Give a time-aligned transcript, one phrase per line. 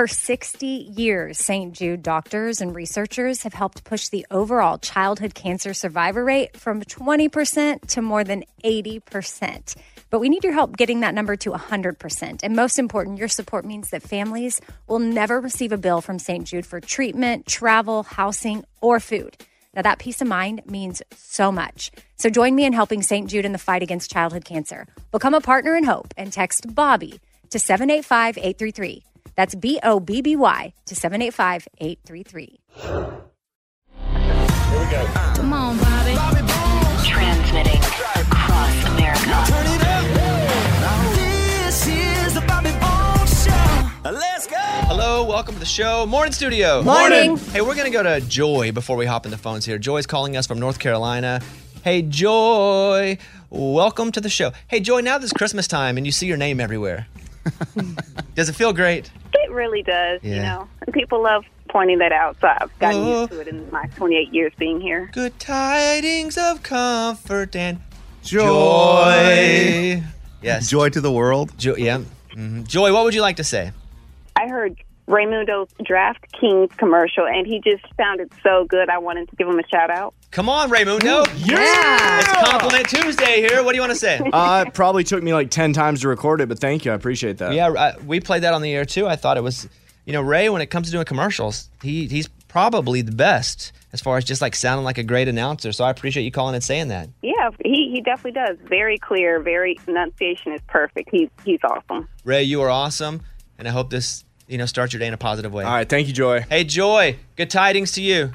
[0.00, 1.74] For 60 years, St.
[1.74, 7.86] Jude doctors and researchers have helped push the overall childhood cancer survivor rate from 20%
[7.86, 9.76] to more than 80%.
[10.08, 12.40] But we need your help getting that number to 100%.
[12.42, 16.46] And most important, your support means that families will never receive a bill from St.
[16.46, 19.36] Jude for treatment, travel, housing, or food.
[19.74, 21.90] Now, that peace of mind means so much.
[22.16, 23.28] So join me in helping St.
[23.28, 24.86] Jude in the fight against childhood cancer.
[25.12, 27.20] Become a partner in hope and text Bobby
[27.50, 29.04] to 785 833.
[29.36, 32.60] That's B O B B Y to 785 833.
[35.34, 36.14] Come on, Bobby.
[37.06, 39.24] Transmitting across America.
[39.50, 41.14] Turn it up.
[41.16, 44.10] This is the Bobby Bones Show.
[44.10, 44.56] Let's go.
[44.56, 46.06] Hello, welcome to the show.
[46.06, 46.82] Morning, studio.
[46.82, 47.36] Morning.
[47.36, 49.78] Hey, we're going to go to Joy before we hop in the phones here.
[49.78, 51.40] Joy's calling us from North Carolina.
[51.82, 53.16] Hey, Joy,
[53.48, 54.52] welcome to the show.
[54.68, 57.06] Hey, Joy, now this Christmas time and you see your name everywhere.
[58.34, 59.10] Does it feel great?
[59.50, 60.68] It really does, you know.
[60.86, 63.20] And people love pointing that out, so I've gotten Oh.
[63.22, 65.10] used to it in my 28 years being here.
[65.12, 67.80] Good tidings of comfort and
[68.22, 68.44] Joy.
[68.44, 70.02] joy.
[70.42, 70.68] Yes.
[70.70, 71.52] Joy to the world.
[71.58, 72.00] Jo- yeah.
[72.36, 72.66] Mhm.
[72.66, 73.72] Joy, what would you like to say?
[74.36, 74.76] I heard
[75.10, 78.88] Raymundo's DraftKings commercial, and he just sounded so good.
[78.88, 80.14] I wanted to give him a shout out.
[80.30, 81.26] Come on, Raymundo.
[81.36, 82.20] Yeah.
[82.20, 83.64] It's Compliment Tuesday here.
[83.64, 84.20] What do you want to say?
[84.32, 86.92] Uh, it probably took me like 10 times to record it, but thank you.
[86.92, 87.52] I appreciate that.
[87.52, 89.08] Yeah, uh, we played that on the air too.
[89.08, 89.68] I thought it was,
[90.06, 90.48] you know, Ray.
[90.48, 94.40] When it comes to doing commercials, he he's probably the best as far as just
[94.40, 95.72] like sounding like a great announcer.
[95.72, 97.08] So I appreciate you calling and saying that.
[97.22, 98.56] Yeah, he, he definitely does.
[98.68, 101.10] Very clear, very enunciation is perfect.
[101.10, 102.08] He's he's awesome.
[102.24, 103.22] Ray, you are awesome,
[103.58, 105.64] and I hope this you know start your day in a positive way.
[105.64, 105.88] All right.
[105.88, 106.44] Thank you, Joy.
[106.48, 108.32] Hey, Joy, good tidings to you.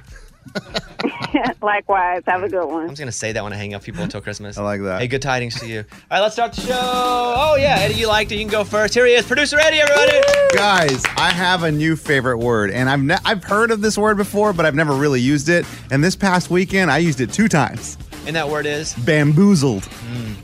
[1.61, 2.83] Likewise, have a good one.
[2.83, 4.57] I'm just gonna say that when I hang up people until Christmas.
[4.57, 5.01] I like that.
[5.01, 5.79] Hey, good tidings to you.
[5.79, 6.73] All right, let's start the show.
[6.79, 8.35] Oh yeah, Eddie, you liked it.
[8.35, 8.93] You can go first.
[8.93, 9.79] Here he is, producer Eddie.
[9.81, 10.21] Everybody.
[10.55, 14.17] Guys, I have a new favorite word, and I've ne- I've heard of this word
[14.17, 15.65] before, but I've never really used it.
[15.91, 17.97] And this past weekend, I used it two times.
[18.27, 19.87] And that word is Bamboozled.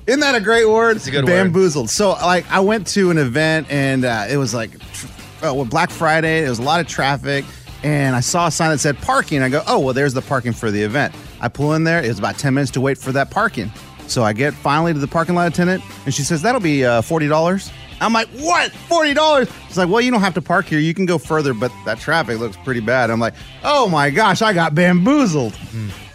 [0.05, 0.97] Isn't that a great word?
[0.97, 1.31] It's a good word.
[1.31, 1.89] Bamboozled.
[1.89, 5.07] So, like, I went to an event, and uh, it was like tr-
[5.43, 6.41] uh, well, Black Friday.
[6.41, 7.45] There was a lot of traffic,
[7.83, 9.41] and I saw a sign that said parking.
[9.41, 11.13] I go, oh well, there's the parking for the event.
[11.39, 12.03] I pull in there.
[12.03, 13.71] It was about ten minutes to wait for that parking.
[14.07, 17.01] So I get finally to the parking lot attendant, and she says that'll be uh,
[17.01, 17.71] forty dollars.
[18.01, 18.71] I'm like, what?
[18.71, 19.47] Forty dollars?
[19.67, 20.79] She's like, well, you don't have to park here.
[20.79, 23.11] You can go further, but that traffic looks pretty bad.
[23.11, 25.57] I'm like, oh my gosh, I got bamboozled.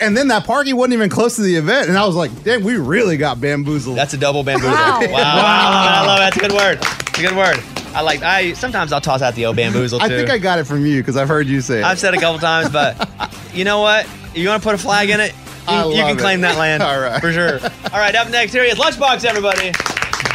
[0.00, 2.64] And then that parking wasn't even close to the event, and I was like, damn,
[2.64, 3.96] we really got bamboozled.
[3.96, 4.72] That's a double bamboozle.
[4.72, 5.00] Wow.
[5.00, 5.10] Wow.
[5.12, 6.20] I love it.
[6.20, 6.78] That's a good word.
[7.08, 7.75] It's a good word.
[7.96, 8.22] I like.
[8.22, 10.04] I sometimes I'll toss out the old bamboozle too.
[10.04, 11.84] I think I got it from you because I've heard you say it.
[11.84, 13.08] I've said it a couple times, but
[13.54, 14.06] you know what?
[14.34, 15.32] You want to put a flag in it?
[15.32, 16.82] You, I you can love claim that land.
[16.82, 17.20] All right.
[17.20, 17.58] For sure.
[17.92, 18.74] All right, up next, here is.
[18.74, 19.72] Lunchbox, everybody.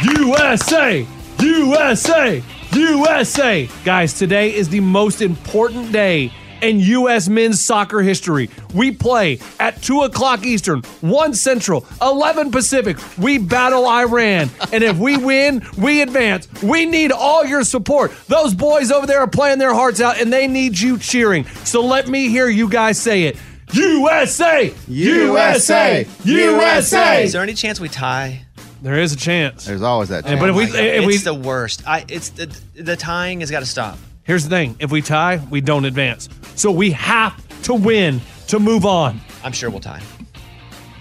[0.02, 1.06] USA!
[1.38, 2.42] USA!
[2.72, 3.68] USA!
[3.84, 6.32] Guys, today is the most important day
[6.62, 7.28] in U.S.
[7.28, 8.48] men's soccer history.
[8.74, 12.96] We play at 2 o'clock Eastern, 1 Central, 11 Pacific.
[13.18, 14.50] We battle Iran.
[14.72, 16.48] And if we win, we advance.
[16.62, 18.12] We need all your support.
[18.28, 21.44] Those boys over there are playing their hearts out and they need you cheering.
[21.64, 23.36] So let me hear you guys say it.
[23.72, 24.74] USA!
[24.86, 26.06] USA!
[26.24, 27.24] USA!
[27.24, 28.44] Is there any chance we tie?
[28.82, 29.64] There is a chance.
[29.64, 30.26] There's always that.
[30.26, 31.86] Yeah, but if we, Oh my God, if we it's the worst.
[31.86, 33.96] I it's the the tying has got to stop.
[34.24, 36.28] Here's the thing: if we tie, we don't advance.
[36.54, 39.20] So we have to win to move on.
[39.44, 40.02] I'm sure we'll tie.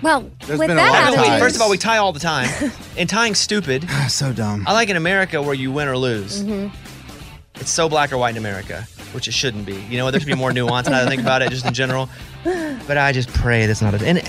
[0.02, 1.40] Well, There's with been a that lot of attitude, ties.
[1.42, 2.50] First of all, we tie all the time,
[2.98, 3.88] and tying's stupid.
[4.10, 4.64] so dumb.
[4.68, 6.44] I like in America where you win or lose.
[6.44, 6.72] Mhm.
[7.56, 9.76] It's so black or white in America, which it shouldn't be.
[9.90, 11.74] You know, there should be more nuance now that I think about it, just in
[11.74, 12.10] general.
[12.88, 14.04] But I just pray that's not a.
[14.06, 14.22] And uh,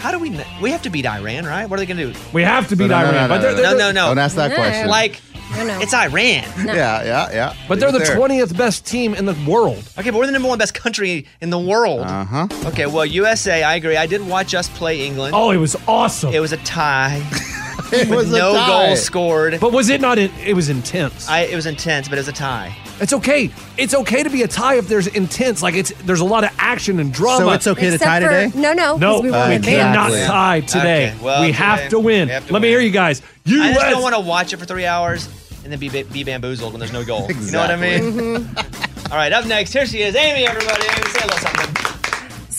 [0.00, 0.30] how do we?
[0.30, 1.70] kn- We have to beat Iran, right?
[1.70, 2.26] What are they going to do?
[2.32, 3.56] We have to beat No, no, no, Iran, no, but no, they're, no.
[3.62, 4.08] they're, No, no, no.
[4.08, 4.88] Don't ask that question.
[4.88, 5.20] Like,
[5.56, 5.80] No, no.
[5.80, 6.44] it's Iran.
[6.64, 6.72] No.
[6.72, 7.54] yeah, yeah, yeah.
[7.68, 8.16] but they're the Leave it there.
[8.16, 9.82] twentieth best team in the world.
[9.98, 12.00] Okay, but we're the number one best country in the world.
[12.00, 12.48] Uh huh.
[12.66, 13.96] Okay, well, USA, I agree.
[13.96, 15.34] I did watch us play England.
[15.34, 16.32] Oh, it was awesome.
[16.32, 17.22] It was a tie.
[17.92, 18.66] It with was a no tie.
[18.86, 19.58] goals scored.
[19.60, 20.18] but was it not?
[20.18, 21.28] In, it was intense.
[21.28, 22.74] I, it was intense, but it was a tie.
[23.00, 23.50] it's okay.
[23.76, 25.62] It's okay to be a tie if there's intense.
[25.62, 27.38] Like it's there's a lot of action and drama.
[27.44, 28.50] So it's okay to tie for, today?
[28.60, 28.92] No, no.
[28.92, 29.72] 'cause No, we we, won't Exactly.
[29.76, 31.08] cannot tie today.
[31.12, 32.28] Okay, well, we today have to win.
[32.28, 33.22] we have to Let me hear you guys.
[33.46, 35.28] I just don't want to watch it for three hours
[35.62, 37.26] and then be, be bamboozled when there's no goal.
[37.30, 38.00] You know what I mean?
[38.12, 39.12] Mm-hmm.
[39.12, 40.46] All right, up next, here she is, Amy.
[40.46, 41.99] Everybody, Amy, say a little something.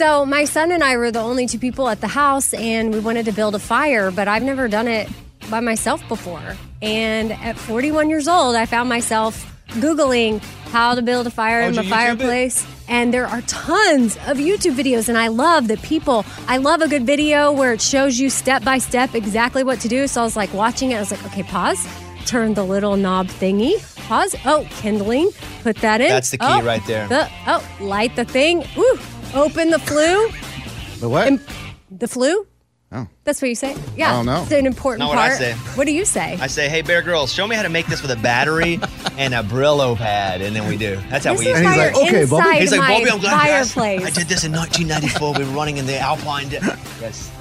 [0.02, 3.00] So my son and I were the only two people at the house, and we
[3.00, 5.08] wanted to build a fire, but I've never done it
[5.52, 6.42] by myself before.
[6.82, 11.68] And at 41 years old, I found myself Googling how to build a fire Oh,
[11.68, 11.92] in the you it?
[11.92, 12.66] fireplace.
[12.88, 16.26] And there are tons of YouTube videos, and I love that people.
[16.48, 19.88] I love a good video where it shows you step by step exactly what to
[19.88, 20.08] do.
[20.08, 20.96] So I was like watching it.
[20.96, 21.88] I was like, okay, pause,
[22.26, 23.76] turn the little knob thingy,
[24.08, 24.36] pause.
[24.46, 25.30] Oh, kindling,
[25.62, 26.10] put that in.
[26.10, 27.08] That's the key Oh, right there.
[27.08, 28.66] the- oh, light the thing.
[28.76, 29.00] Woo,
[29.34, 30.30] open the flue.
[31.00, 31.28] The what?
[31.28, 31.40] Im-
[31.90, 32.46] the flu?
[32.94, 33.08] Oh.
[33.24, 33.74] That's what you say?
[33.96, 34.10] Yeah.
[34.12, 34.42] I don't know.
[34.44, 35.54] It's an important Not what I say.
[35.76, 36.38] What do you say?
[36.42, 38.82] I say, hey, Bear Grylls, show me how to make this with a battery
[39.18, 40.98] and a Brillo pad, and then we do.
[41.10, 42.72] That's how this we is use And why he's you're like, "Okay, Bobby." inside He's
[42.72, 43.74] like, my Bobby, I'm glad you asked.
[43.76, 44.06] fireplace.
[44.08, 45.34] I did this in 1994.
[45.36, 46.50] we were running in the Alpine.
[46.50, 46.60] De-
[47.00, 47.32] yes.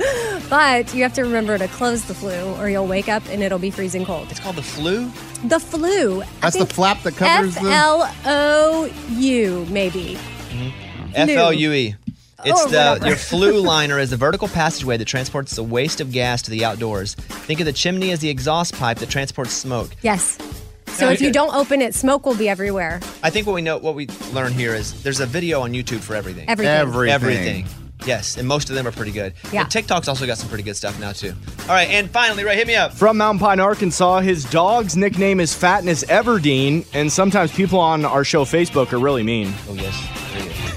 [0.48, 3.58] But you have to remember to close the flue or you'll wake up and it'll
[3.58, 4.30] be freezing cold.
[4.30, 5.10] It's called the flu.
[5.48, 6.22] The flue.
[6.22, 7.70] I That's the think flap that covers F the.
[7.72, 10.16] L O U, maybe.
[10.50, 10.86] Mm-hmm.
[11.14, 11.94] F L U E.
[12.42, 13.06] It's Or the whatever.
[13.08, 16.64] your flue liner is the vertical passageway that transports the waste of gas to the
[16.64, 17.14] outdoors.
[17.14, 19.90] Think of the chimney as the exhaust pipe that transports smoke.
[20.02, 20.38] Yes.
[20.86, 23.00] So Now, if you don't open it, smoke will be everywhere.
[23.22, 26.00] I think what we know, what we learn here is there's a video on YouTube
[26.00, 26.48] for everything.
[26.48, 26.74] Everything.
[26.74, 27.12] Everything.
[27.14, 27.66] Everything.
[28.06, 29.34] Yes, and most of them are pretty good.
[29.52, 29.64] Yeah.
[29.64, 31.34] But TikTok's also got some pretty good stuff now too.
[31.62, 32.94] All right, and finally, right, hit me up.
[32.94, 38.24] From Mountain Pine, Arkansas, his dog's nickname is Fatness Everdeen, and sometimes people on our
[38.24, 39.52] show Facebook are really mean.
[39.68, 40.19] Oh yes, there you go.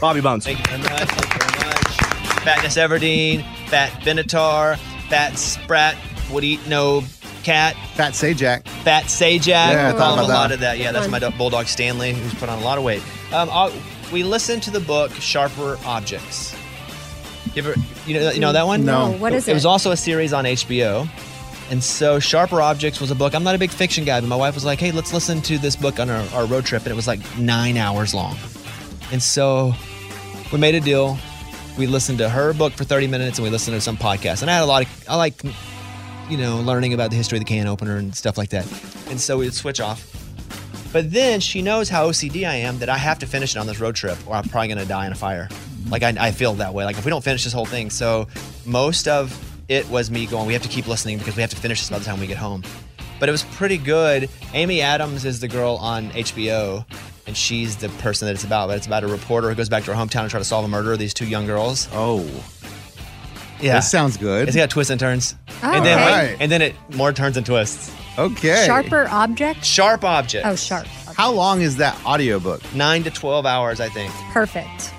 [0.04, 0.44] Bobby Bones.
[0.44, 1.08] Thank you very much.
[1.08, 2.44] Thank you very much.
[2.44, 4.78] Fatness Everdeen, Fat Benatar,
[5.08, 5.96] Fat Sprat
[6.30, 7.06] would eat no
[7.44, 8.68] cat, Fat Sajak.
[8.84, 9.46] Fat Sajak.
[9.48, 10.54] Yeah, I we thought call him a about lot that.
[10.56, 10.78] of that.
[10.78, 13.02] Yeah, that's my bulldog Stanley, who's put on a lot of weight.
[13.34, 13.72] Um, I'll-
[14.12, 16.54] we listened to the book Sharper Objects.
[17.56, 17.74] You ever,
[18.06, 18.84] you know, you know that one?
[18.84, 19.12] No.
[19.14, 19.54] What is It it?
[19.54, 21.08] was also a series on HBO.
[21.72, 23.34] And so Sharper Objects was a book.
[23.34, 25.58] I'm not a big fiction guy, but my wife was like, hey, let's listen to
[25.58, 26.84] this book on our, our road trip.
[26.84, 28.36] And it was like nine hours long.
[29.14, 29.74] And so
[30.54, 31.18] we made a deal.
[31.80, 34.44] We listened to her book for 30 minutes and we listened to some podcast.
[34.44, 35.44] And I had a lot of, I like,
[36.30, 38.68] you know, learning about the history of the can opener and stuff like that.
[39.10, 40.08] And so we would switch off.
[40.94, 43.66] But then she knows how OCD I am that I have to finish it on
[43.66, 45.50] this road trip or I'm probably going to die in a fire.
[45.90, 46.86] Like I, I feel that way.
[46.86, 47.90] Like if we don't finish this whole thing.
[47.90, 48.28] So
[48.64, 49.36] most of
[49.70, 51.90] it was me going, we have to keep listening because we have to finish this
[51.90, 52.64] by the time we get home.
[53.20, 54.30] But it was pretty good.
[54.54, 56.86] Amy Adams is the girl on HBO
[57.28, 58.68] and she's the person that it's about.
[58.68, 60.66] But it's about a reporter who goes back to her hometown and try to solve
[60.66, 61.88] a murder of these two young girls.
[61.94, 62.26] Oh.
[63.62, 63.76] Yeah.
[63.76, 64.48] This sounds good.
[64.48, 65.36] It's got twists and turns.
[65.64, 66.30] Oh, and then okay.
[66.32, 66.38] Right.
[66.40, 67.94] and then it more turns and twists.
[68.18, 68.66] Okay.
[68.66, 69.64] Sharper object?
[69.64, 70.46] Sharp object.
[70.46, 70.86] Oh, sharp.
[70.86, 72.62] How long is that audiobook?
[72.76, 74.12] Nine to twelve hours, I think.
[74.32, 74.94] Perfect.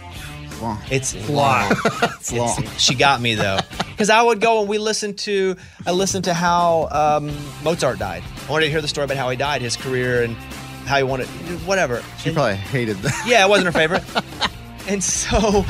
[0.62, 0.80] Long.
[0.90, 1.72] It's long.
[2.02, 2.64] It's long.
[2.78, 3.58] she got me though,
[3.90, 5.56] because I would go and we listened to
[5.86, 7.30] I listened to how um,
[7.62, 8.22] Mozart died.
[8.48, 10.36] I wanted to hear the story about how he died, his career, and
[10.86, 11.26] how he wanted
[11.66, 12.02] whatever.
[12.18, 13.24] She And- probably hated that.
[13.26, 14.02] yeah, it wasn't her favorite.
[14.88, 15.64] and so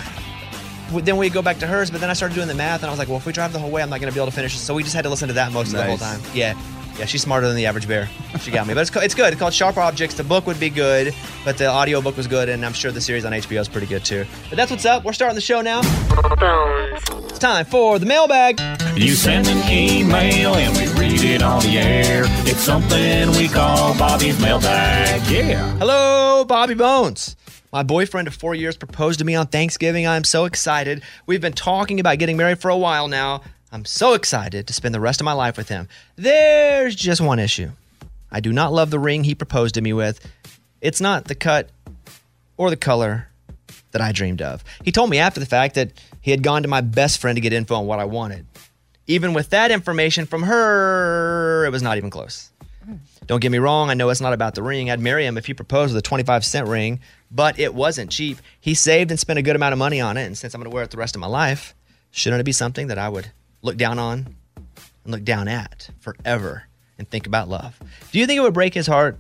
[0.90, 2.90] then we go back to hers, but then I started doing the math, and I
[2.90, 4.30] was like, well, if we drive the whole way, I'm not going to be able
[4.30, 4.59] to finish it.
[4.59, 6.21] So we just had to listen to that most of the whole time.
[6.33, 6.54] Yeah.
[6.99, 8.09] Yeah, she's smarter than the average bear.
[8.39, 8.75] She got me.
[8.75, 9.33] But it's, it's good.
[9.33, 10.15] It's called Sharp Objects.
[10.15, 11.13] The book would be good,
[11.45, 13.89] but the audio book was good, and I'm sure the series on HBO is pretty
[13.89, 14.25] good too.
[14.49, 15.05] But that's what's up.
[15.05, 15.81] We're starting the show now.
[17.29, 18.61] It's time for the mailbag.
[18.97, 22.23] You send an email and we read it on the air.
[22.47, 25.29] It's something we call Bobby's mailbag.
[25.29, 25.77] Yeah.
[25.79, 27.35] Hello, Bobby Bones.
[27.73, 30.07] My boyfriend of four years proposed to me on Thanksgiving.
[30.07, 31.03] I'm so excited.
[31.27, 33.43] We've been talking about getting married for a while now.
[33.75, 35.88] I'm so excited to spend the rest of my life with him.
[36.14, 37.71] There's just one issue.
[38.31, 40.25] I do not love the ring he proposed to me with.
[40.81, 41.71] It's not the cut
[42.57, 43.31] or the color
[43.90, 44.62] that I dreamed of.
[44.85, 45.90] He told me after the fact that
[46.21, 48.47] he had gone to my best friend to get info on what I wanted.
[49.09, 52.50] Even with that information from her, it was not even close.
[53.26, 54.88] Don't get me wrong, I know it's not about the ring.
[54.88, 58.38] I'd marry him if he proposed with a 25 cent ring, but it wasn't cheap.
[58.61, 60.71] He saved and spent a good amount of money on it, and since I'm to
[60.71, 61.75] wear it the rest of my life,
[62.12, 63.33] shouldn't it be something that I would
[63.64, 64.37] look down on
[65.04, 66.64] and look down at forever
[66.99, 67.78] and think about love?
[68.12, 69.18] Do you think it would break his heart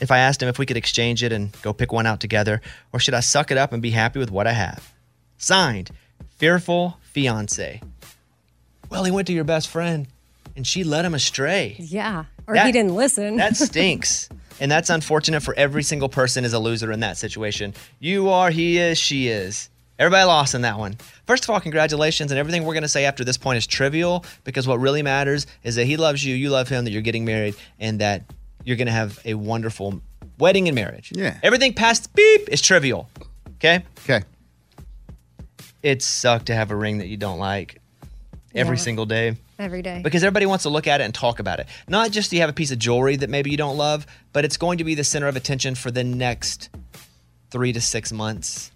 [0.00, 2.60] if I asked him if we could exchange it and go pick one out together,
[2.92, 4.92] or should I suck it up and be happy with what I have?
[5.36, 5.90] Signed,
[6.38, 7.80] Fearful Fiance.
[8.90, 10.06] Well, he went to your best friend
[10.56, 11.76] and she led him astray.
[11.78, 12.24] Yeah.
[12.46, 13.36] Or That- he didn't listen.
[13.36, 14.28] That stinks.
[14.60, 17.74] and that's unfortunate for every single person is a loser in that situation.
[18.00, 19.68] You are, he is, she is.
[19.98, 20.96] Everybody lost in that one.
[21.32, 22.30] First of all, congratulations.
[22.30, 25.46] And everything we're going to say after this point is trivial because what really matters
[25.64, 28.24] is that he loves you, you love him, that you're getting married, and that
[28.64, 30.02] you're going to have a wonderful
[30.38, 31.10] wedding and marriage.
[31.16, 31.38] Yeah.
[31.42, 33.08] Everything past beep is trivial.
[33.56, 33.82] Okay?
[34.04, 34.20] Okay.
[35.82, 37.80] It sucked to have a ring that you don't like
[38.54, 38.82] every Yeah.
[38.82, 40.02] single day Every day.
[40.04, 41.66] because everybody wants to look at it and talk about it.
[41.88, 44.44] Not just do you have a piece of jewelry that maybe you don't love, but
[44.44, 46.68] it's going to be the center of attention for the next
[47.50, 48.70] three to six months.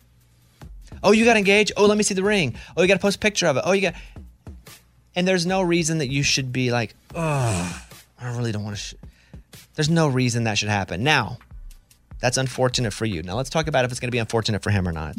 [1.03, 1.73] Oh, you got engaged?
[1.77, 2.55] Oh, let me see the ring.
[2.77, 3.63] Oh, you got to post a picture of it.
[3.65, 3.95] Oh, you got.
[5.15, 7.83] And there's no reason that you should be like, oh,
[8.21, 8.83] I really don't want to.
[8.83, 8.95] Sh-.
[9.75, 11.03] There's no reason that should happen.
[11.03, 11.39] Now,
[12.21, 13.23] that's unfortunate for you.
[13.23, 15.17] Now, let's talk about if it's going to be unfortunate for him or not.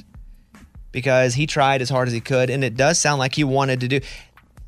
[0.92, 3.82] Because he tried as hard as he could, and it does sound like he wanted
[3.82, 4.00] to do.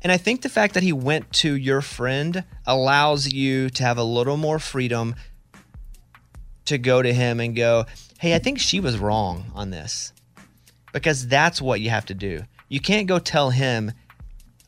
[0.02, 3.98] And I think the fact that he went to your friend allows you to have
[3.98, 5.14] a little more freedom
[6.66, 7.84] to go to him and go,
[8.18, 10.12] hey, I think she was wrong on this.
[10.92, 12.42] Because that's what you have to do.
[12.68, 13.92] You can't go tell him,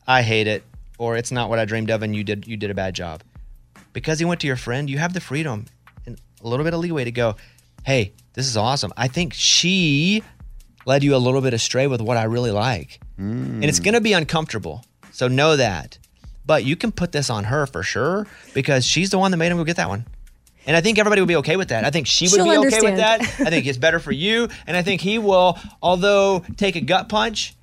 [0.07, 0.63] I hate it,
[0.97, 3.23] or it's not what I dreamed of and you did you did a bad job.
[3.91, 5.65] Because he went to your friend, you have the freedom
[6.05, 7.35] and a little bit of leeway to go,
[7.85, 8.91] hey, this is awesome.
[8.97, 10.23] I think she
[10.85, 12.99] led you a little bit astray with what I really like.
[13.17, 13.85] And it's mm.
[13.85, 14.83] going to be uncomfortable.
[15.11, 15.97] So know that.
[16.45, 19.51] But you can put this on her for sure because she's the one that made
[19.51, 20.05] him go get that one.
[20.65, 21.83] And I think everybody would be okay with that.
[21.83, 23.21] I think she would She'll be okay with that.
[23.21, 24.47] I think it's better for you.
[24.65, 27.53] And I think he will, although take a gut punch,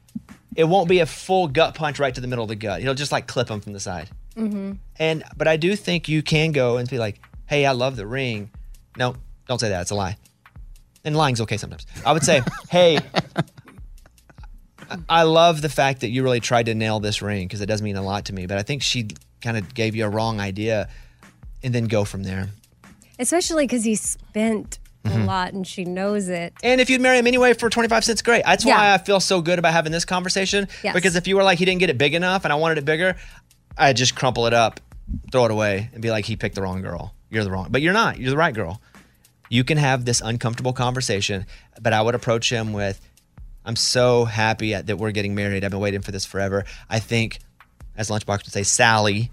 [0.55, 2.83] it won't be a full gut punch right to the middle of the gut.
[2.83, 4.11] He'll just like clip him from the side.
[4.37, 4.73] Mm-hmm.
[4.99, 8.07] And but I do think you can go and be like, "Hey, I love the
[8.07, 8.51] ring."
[8.97, 9.15] No,
[9.49, 9.83] don't say that.
[9.83, 10.17] It's a lie.
[11.05, 11.87] And lying's okay sometimes.
[12.05, 12.99] I would say, "Hey,
[14.89, 17.67] I- I love the fact that you really tried to nail this ring because it
[17.67, 19.09] does mean a lot to me." But I think she
[19.41, 20.89] kind of gave you a wrong idea,
[21.63, 22.49] and then go from there.
[23.21, 25.23] Especially because he spent Mhm.
[25.23, 26.53] a lot and she knows it.
[26.63, 28.43] And if you'd marry him anyway for 25 cents, great.
[28.45, 28.95] That's why Yeah.
[28.95, 30.69] I feel so good about having this conversation.
[30.83, 30.95] Yes.
[30.95, 32.85] Because if you were like, he didn't get it big enough and I wanted it
[32.85, 33.17] bigger,
[33.79, 34.81] I'd just crumple it up,
[35.33, 37.15] throw it away, and be like, he picked the wrong girl.
[37.31, 37.69] You're the wrong.
[37.71, 38.19] But you're not.
[38.19, 38.81] You're the right girl.
[39.49, 41.47] You can have this uncomfortable conversation,
[41.81, 43.01] but I would approach him with,
[43.65, 45.65] I'm so happy that we're getting married.
[45.65, 46.65] I've been waiting for this forever.
[46.89, 47.39] I think,
[47.97, 49.31] as Lunchbox would say, Sally.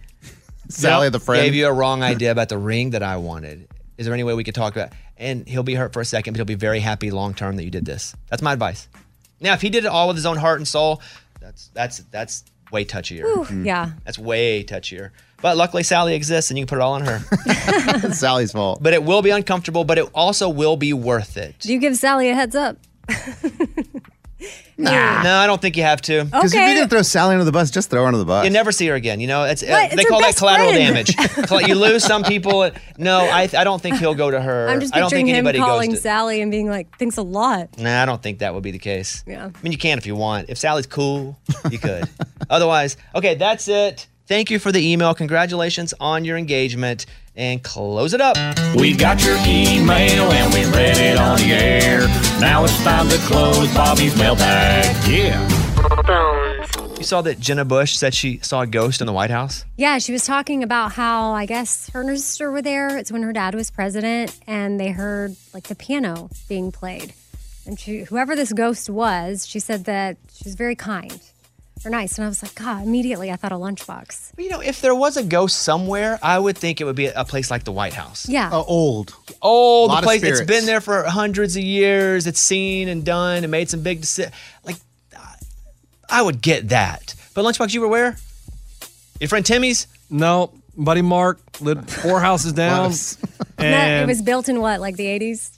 [0.69, 1.43] Sally the friend.
[1.43, 3.67] Gave you a wrong idea about the ring that I wanted.
[3.97, 4.93] Is there any way we could talk about?
[5.17, 7.63] And he'll be hurt for a second, but he'll be very happy long term that
[7.63, 8.15] you did this.
[8.29, 8.87] That's my advice.
[9.39, 11.01] Now, if he did it all with his own heart and soul,
[11.39, 13.23] that's that's that's way touchier.
[13.23, 13.65] Whew, mm-hmm.
[13.65, 13.91] yeah.
[14.05, 15.11] That's way touchier.
[15.41, 17.21] But luckily, Sally exists, and you can put it all on her.
[17.99, 18.81] It's Sally's fault.
[18.81, 21.59] But it will be uncomfortable, but it also will be worth it.
[21.59, 22.77] Do you give Sally a heads up?
[24.79, 25.23] Nah.
[25.23, 26.25] No, I don't think you have to.
[26.25, 28.43] Because if you're gonna throw Sally under the bus, just throw her under the bus.
[28.45, 29.19] You never see her again.
[29.19, 29.89] You know, it's, uh, What?
[29.89, 31.07] they It's her call that best collateral friend.
[31.07, 31.17] damage.
[31.47, 32.69] Colla- you lose some people.
[32.99, 34.67] No, I, I don't think he'll go to her.
[34.69, 36.03] I'm just I don't picturing think him anybody calling goes to.
[36.03, 37.75] Sally and being like, thanks a lot.
[37.79, 39.23] Nah, I don't think that would be the case.
[39.25, 39.45] Yeah.
[39.47, 40.47] I mean, you can if you want.
[40.49, 41.39] If Sally's cool,
[41.71, 42.07] you could.
[42.51, 44.05] Otherwise, okay, that's it.
[44.27, 45.15] Thank you for the email.
[45.15, 47.07] Congratulations on your engagement.
[47.37, 48.35] And close it up.
[48.75, 51.99] We got your email and we read it on the air.
[52.41, 54.85] Now it's time to close Bobby's mailbag.
[55.07, 55.47] Yeah.
[56.97, 59.65] You saw that Jenna Bush said she saw a ghost in the White House?
[59.75, 62.97] Yeah, she was talking about how I guess her and her sister were there.
[62.97, 67.13] It's when her dad was president, and they heard like the piano being played.
[67.67, 71.21] And she, whoever this ghost was, she said that she was very kind
[71.85, 72.17] or nice.
[72.17, 74.31] And I was like, God, immediately I thought a lunchbox.
[74.37, 77.25] You know, if there was a ghost somewhere, I would think it would be a
[77.25, 78.27] place like the White House.
[78.27, 78.49] Yeah.
[78.51, 79.15] Uh, old.
[79.41, 80.51] Old, Lot the place it's spirits.
[80.51, 82.27] been there for hundreds of years.
[82.27, 84.35] It's seen and done and made some big decisions.
[84.63, 84.77] Like,
[86.09, 87.13] I would get that.
[87.33, 88.17] But Lunchbox, you were where?
[89.19, 89.87] Your friend Timmy's?
[90.09, 92.85] No, buddy Mark lived four houses down.
[92.85, 92.93] And
[93.57, 95.51] that, it was built in what, like the 80s?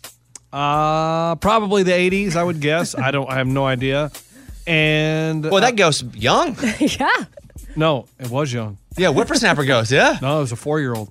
[0.52, 2.98] uh, probably the 80s, I would guess.
[2.98, 3.30] I don't.
[3.30, 4.12] I have no idea.
[4.70, 6.56] And well, that ghost young.
[6.80, 7.10] yeah.
[7.76, 8.78] No, it was young.
[8.98, 9.92] Yeah, whippersnapper ghost.
[9.92, 10.20] Yeah.
[10.22, 11.10] No, it was a four-year-old.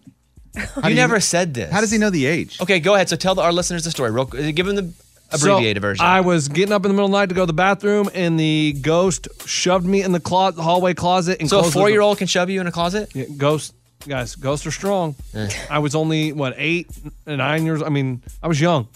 [0.85, 1.71] you never said this.
[1.73, 2.61] How does he know the age?
[2.61, 3.09] Okay, go ahead.
[3.09, 4.11] So tell the, our listeners the story.
[4.11, 4.45] Real, quick.
[4.45, 4.93] Uh, give them the
[5.33, 6.05] abbreviated So, version.
[6.07, 8.09] I was getting up in the middle of the night to go to the bathroom,
[8.15, 11.39] and the ghost shoved me in the clo- hallway closet.
[11.41, 13.11] And so a four-year-old can shove you in a closet?
[13.15, 13.75] Yeah, ghost
[14.07, 15.17] guys, ghosts are strong.
[15.35, 15.49] Eh.
[15.69, 16.89] I was only what eight,
[17.27, 17.83] nine years.
[17.83, 18.89] I mean, I was young,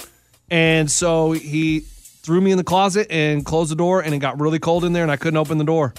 [0.51, 1.85] and so he
[2.23, 4.93] threw me in the closet and closed the door, and it got really cold in
[4.93, 5.95] there, and I couldn't open the door.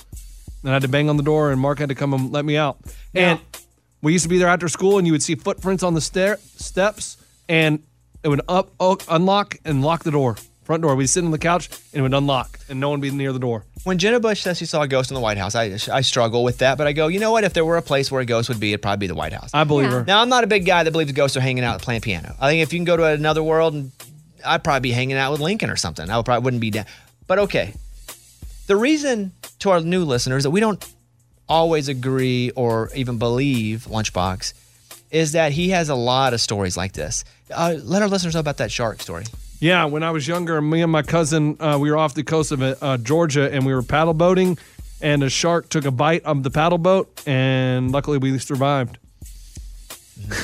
[0.61, 2.45] And I had to bang on the door, and Mark had to come and let
[2.45, 2.77] me out.
[3.13, 3.39] And
[4.01, 6.37] we used to be there after school, and you would see footprints on the stair
[6.55, 7.17] steps,
[7.49, 7.83] and
[8.23, 10.95] it would up oh, unlock and lock the door, front door.
[10.95, 13.33] We'd sit on the couch, and it would unlock, and no one would be near
[13.33, 13.65] the door.
[13.83, 16.45] When Jenna Bush says she saw a ghost in the White House, I, I struggle
[16.45, 17.43] with that, but I go, you know what?
[17.43, 19.33] If there were a place where a ghost would be, it'd probably be the White
[19.33, 19.49] House.
[19.53, 20.05] I believe her.
[20.05, 22.33] Now, I'm not a big guy that believes ghosts are hanging out playing piano.
[22.39, 23.91] I think if you can go to another world, and
[24.45, 26.09] I'd probably be hanging out with Lincoln or something.
[26.09, 26.85] I would probably wouldn't be down.
[27.27, 27.73] But okay,
[28.67, 30.83] the reason to our new listeners that we don't
[31.47, 34.53] always agree or even believe Lunchbox
[35.11, 37.23] is that he has a lot of stories like this.
[37.53, 39.25] Uh, let our listeners know about that shark story.
[39.59, 42.51] Yeah, when I was younger, me and my cousin, uh, we were off the coast
[42.51, 44.57] of uh, Georgia and we were paddle boating,
[45.01, 48.97] and a shark took a bite of the paddle boat, and luckily we survived.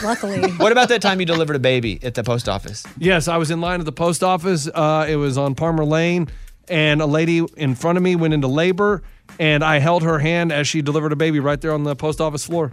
[0.04, 0.52] Luckily.
[0.58, 2.86] What about that time you delivered a baby at the post office?
[2.98, 4.68] Yes, I was in line at the post office.
[4.74, 6.28] Uh, it was on Palmer Lane,
[6.68, 9.02] and a lady in front of me went into labor,
[9.40, 12.20] and I held her hand as she delivered a baby right there on the post
[12.22, 12.72] office floor.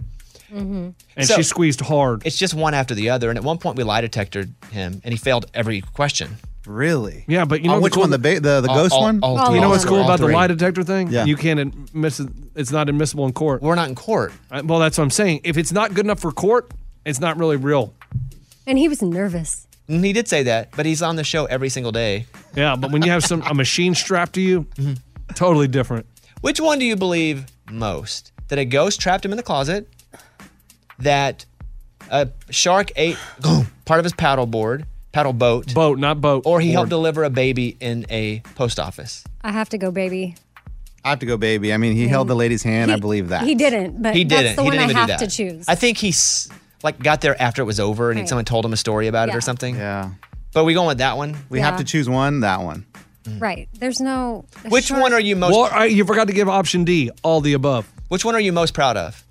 [0.51, 0.89] Mm-hmm.
[1.17, 2.25] And So- she squeezed hard.
[2.25, 3.29] It's just one after the other.
[3.29, 6.37] And at one point, we lie detected him, and he failed every question.
[6.65, 7.23] Really?
[7.29, 8.09] Yeah, but you On know which what's one?
[8.11, 9.19] The ba- the, the All- ghost all- one?
[9.21, 9.55] all Oh, three.
[9.55, 10.33] You know what's cool All about the three.
[10.35, 11.09] lie detector thing?
[11.09, 11.23] Yeah.
[11.25, 12.29] You can't admiss it.
[12.55, 13.61] It's not admissible in court.
[13.61, 14.33] We're not in court.
[14.51, 15.41] Uh, Well, that's what I'm saying.
[15.45, 16.69] If it's not good enough for court,
[17.07, 17.93] it's not really real.
[18.65, 19.65] And he was nervous.
[19.87, 22.25] And he did say that, but he's on the show every single day.
[22.55, 24.93] Yeah, but when you have some a machine strapped to you, Mm-hmm.
[25.33, 26.05] totally different.
[26.41, 28.31] Which one do you believe most?
[28.49, 29.87] That a ghost trapped him in the closet,
[30.99, 31.45] that
[32.09, 33.17] a shark ate
[33.85, 36.43] part of his paddle board, paddle boat, Boat, not boat.
[36.45, 39.23] or he helped deliver a baby in a post office.
[39.41, 40.35] I have to go, baby.
[41.03, 41.73] I have to go, baby.
[41.73, 42.91] I mean, he held the lady's hand.
[42.91, 43.43] I believe that.
[43.43, 44.55] He didn't, but He that's didn't.
[44.57, 45.29] the he one didn't I even have do that.
[45.29, 45.65] to choose.
[45.69, 46.49] I think he's
[46.83, 48.29] like got there after it was over, and Right.
[48.29, 49.75] someone told him a story about it or something.
[49.75, 50.11] Yeah.
[50.53, 51.35] But we going with that one.
[51.49, 51.65] We Yeah.
[51.65, 52.85] have to choose one, that one.
[53.39, 53.67] right.
[53.79, 54.45] There's no.
[54.65, 55.51] a Which short- one are you most?
[55.53, 57.11] Well, I, you forgot to give option D.
[57.23, 57.85] All the above.
[58.07, 59.23] Which one are you most proud of?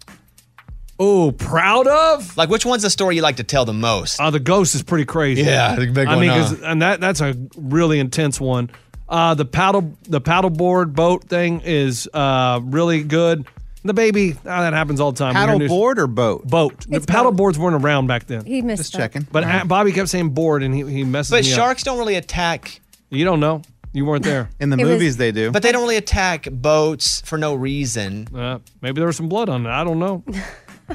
[0.99, 2.37] Oh, proud of?
[2.37, 4.19] Like, which one's the story you like to tell the most?
[4.21, 5.43] Uh, the ghost is pretty crazy.
[5.43, 6.37] Yeah, the big I one, mean, huh?
[6.49, 8.71] 'cause- and that that's a really intense one.
[9.09, 13.47] Uh, the paddle the paddleboard boat thing is uh, really good.
[13.87, 15.35] The baby, ah, that happens all the time.
[15.35, 16.46] We hear Paddle news- board or boat?
[16.46, 16.87] boat.
[16.90, 17.37] It's the paddle boat.
[17.38, 18.44] boards weren't around back then.
[18.44, 18.99] He missed Just that.
[18.99, 19.27] checking.
[19.31, 21.57] But uh, Bobby kept saying board, and he he messes But me up.
[21.57, 22.81] sharks don't really attack.
[23.11, 23.62] You don't know.
[23.92, 24.51] You weren't there.
[24.61, 25.51] In the It was- movies, they do.
[25.53, 28.29] But they don't really attack boats for no reason.
[28.35, 29.70] Uh, maybe there was some blood on it.
[29.70, 30.22] I don't know.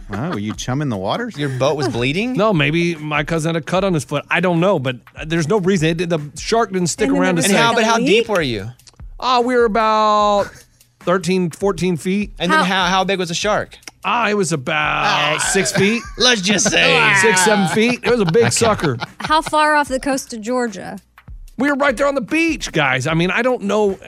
[0.09, 1.37] Oh, were you chumming the waters?
[1.37, 2.31] Your boat was bleeding.
[2.31, 4.23] No, maybe my cousin had a cut on his foot.
[4.31, 5.99] I don't know, but there's no reason.
[5.99, 7.73] It, the shark didn't stick And around to there And how?
[7.73, 8.71] But how deep were you?
[9.19, 10.49] Ah, we were about
[11.03, 12.33] 13, 14 feet.
[12.39, 13.77] And then How- how how big was the shark?
[14.03, 17.13] Ah, it was about six feet, Let's just say.
[17.21, 18.03] six, seven feet.
[18.03, 18.97] It was a big sucker.
[19.19, 20.97] How far off the coast of Georgia?
[21.57, 23.05] We were right there on the beach, guys.
[23.05, 23.99] I mean, I don't know.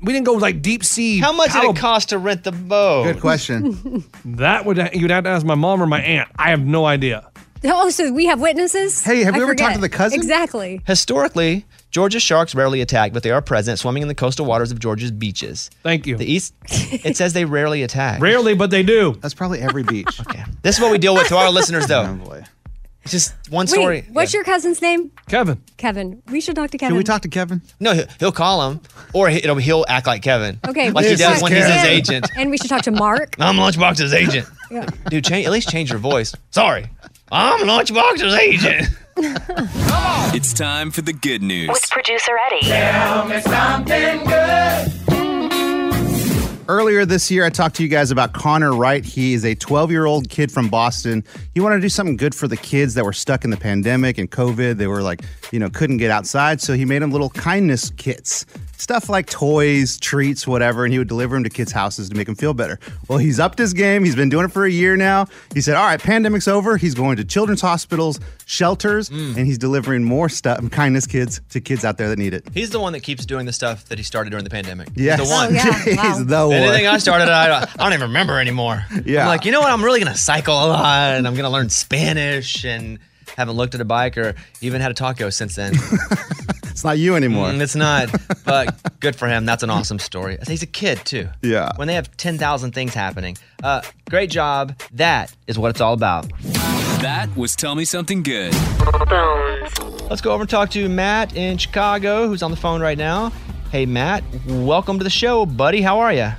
[0.00, 1.18] We didn't go like deep sea.
[1.18, 3.04] How much did paddle- it cost to rent the boat?
[3.04, 4.04] Good question.
[4.24, 6.28] That would you'd have to ask my mom or my aunt.
[6.36, 7.28] I have no idea.
[7.64, 9.02] Oh, so we have witnesses?
[9.04, 9.74] Hey, have I you ever talked forget.
[9.76, 10.18] to the cousin?
[10.20, 10.80] Exactly.
[10.86, 14.78] Historically, Georgia's sharks rarely attack, but they are present, swimming in the coastal waters of
[14.80, 15.70] Georgia's beaches.
[15.82, 16.16] Thank you.
[16.16, 18.20] The east, it says they rarely attack.
[18.20, 19.12] Rarely, but they do.
[19.20, 20.08] That's probably every beach.
[20.32, 20.44] Okay.
[20.62, 22.02] This is what we deal with to our listeners, though.
[22.02, 22.24] Oh though.
[22.24, 22.44] boy.
[23.02, 24.02] It's just one story.
[24.06, 25.10] Wait, what's your cousin's name?
[25.28, 25.60] Kevin.
[25.76, 26.22] Kevin.
[26.30, 26.92] We should talk to Kevin.
[26.92, 27.60] Can we talk to Kevin?
[27.80, 28.80] No, he'll, he'll call him,
[29.12, 30.60] or he- it'll, he'll act like Kevin.
[30.66, 31.88] Okay, like he should does talk when to he's his him.
[31.88, 32.30] agent.
[32.38, 33.34] And we should talk to Mark.
[33.40, 34.46] I'm Lunchbox's agent.
[34.70, 34.86] Yeah.
[35.10, 36.34] Dude, change, at least change your voice.
[36.52, 36.86] Sorry,
[37.32, 38.86] I'm Lunchbox's agent.
[39.16, 41.68] It's time for the good news.
[41.68, 42.66] With producer Eddie.
[42.66, 44.92] Tell me something good.
[46.68, 49.04] Earlier this year, I talked to you guys about Connor Wright.
[49.04, 51.22] He is a 12 year old kid from Boston.
[51.52, 54.16] He wanted to do something good for the kids that were stuck in the pandemic
[54.16, 54.78] and COVID.
[54.78, 56.60] They were like, you know, couldn't get outside.
[56.60, 58.46] So he made them little kindness kits,
[58.82, 60.84] stuff like toys, treats, whatever.
[60.84, 62.78] And he would deliver them to kids' houses to make them feel better.
[63.08, 64.04] Well, he's upped his game.
[64.04, 65.26] He's been doing it for a year now.
[65.54, 66.76] He said, all right, pandemic's over.
[66.76, 69.36] He's going to children's hospitals, shelters, mm.
[69.36, 72.44] and he's delivering more stuff, kindness kids to kids out there that need it.
[72.52, 74.88] He's the one that keeps doing the stuff that he started during the pandemic.
[74.94, 75.20] Yes.
[75.22, 75.76] Oh, he's the one.
[75.76, 75.96] Oh, yeah.
[75.96, 76.02] Wow.
[76.08, 76.56] he's the one.
[76.56, 78.84] Anything I started, I don't, I don't even remember anymore.
[79.04, 79.22] Yeah.
[79.22, 79.70] I'm like, you know what?
[79.70, 82.98] I'm really going to cycle a lot and I'm going to learn Spanish and
[83.36, 85.74] haven't looked at a bike or even had a taco since then.
[86.72, 87.48] It's not you anymore.
[87.48, 88.10] Mm, it's not,
[88.44, 89.44] but good for him.
[89.44, 90.34] That's an awesome story.
[90.34, 91.28] I said he's a kid too.
[91.42, 91.70] Yeah.
[91.76, 93.36] When they have 10,000 things happening.
[93.62, 94.76] Uh, great job.
[94.92, 96.28] That is what it's all about.
[97.02, 98.54] That was Tell Me Something Good.
[100.08, 103.32] Let's go over and talk to Matt in Chicago, who's on the phone right now.
[103.70, 105.82] Hey, Matt, welcome to the show, buddy.
[105.82, 106.32] How are you?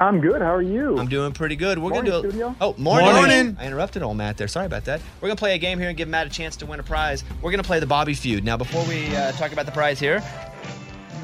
[0.00, 0.40] I'm good.
[0.40, 0.98] How are you?
[0.98, 1.78] I'm doing pretty good.
[1.78, 2.30] We're Morning, gonna do.
[2.30, 2.56] studio.
[2.58, 3.12] Oh, morning.
[3.12, 3.56] Morning.
[3.60, 4.48] I interrupted old Matt there.
[4.48, 5.00] Sorry about that.
[5.20, 7.22] We're gonna play a game here and give Matt a chance to win a prize.
[7.42, 8.42] We're gonna play the Bobby Feud.
[8.42, 10.22] Now, before we uh, talk about the prize here,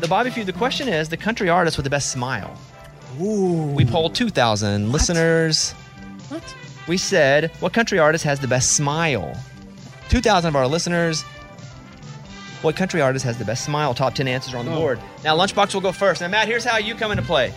[0.01, 0.47] the Bobby Feud.
[0.47, 2.55] The question is the country artist with the best smile.
[3.19, 3.73] Ooh.
[3.75, 5.73] We polled 2,000 listeners.
[6.29, 6.55] What?
[6.87, 9.35] We said what country artist has the best smile.
[10.11, 11.23] 2,000 of our listeners.
[12.61, 13.95] What country artist has the best smile?
[13.95, 14.77] Top 10 answers are on the Oh.
[14.81, 15.01] board.
[15.25, 16.21] Now, Lunchbox will go first.
[16.21, 17.55] Now, Matt, here's how you come into play.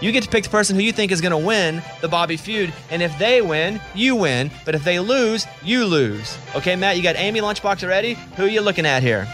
[0.00, 2.36] You get to pick the person who you think is going to win the Bobby
[2.36, 4.50] feud, and if they win, you win.
[4.64, 6.38] But if they lose, you lose.
[6.54, 8.14] Okay, Matt, you got Amy Lunchbox already.
[8.36, 9.26] Who are you looking at here?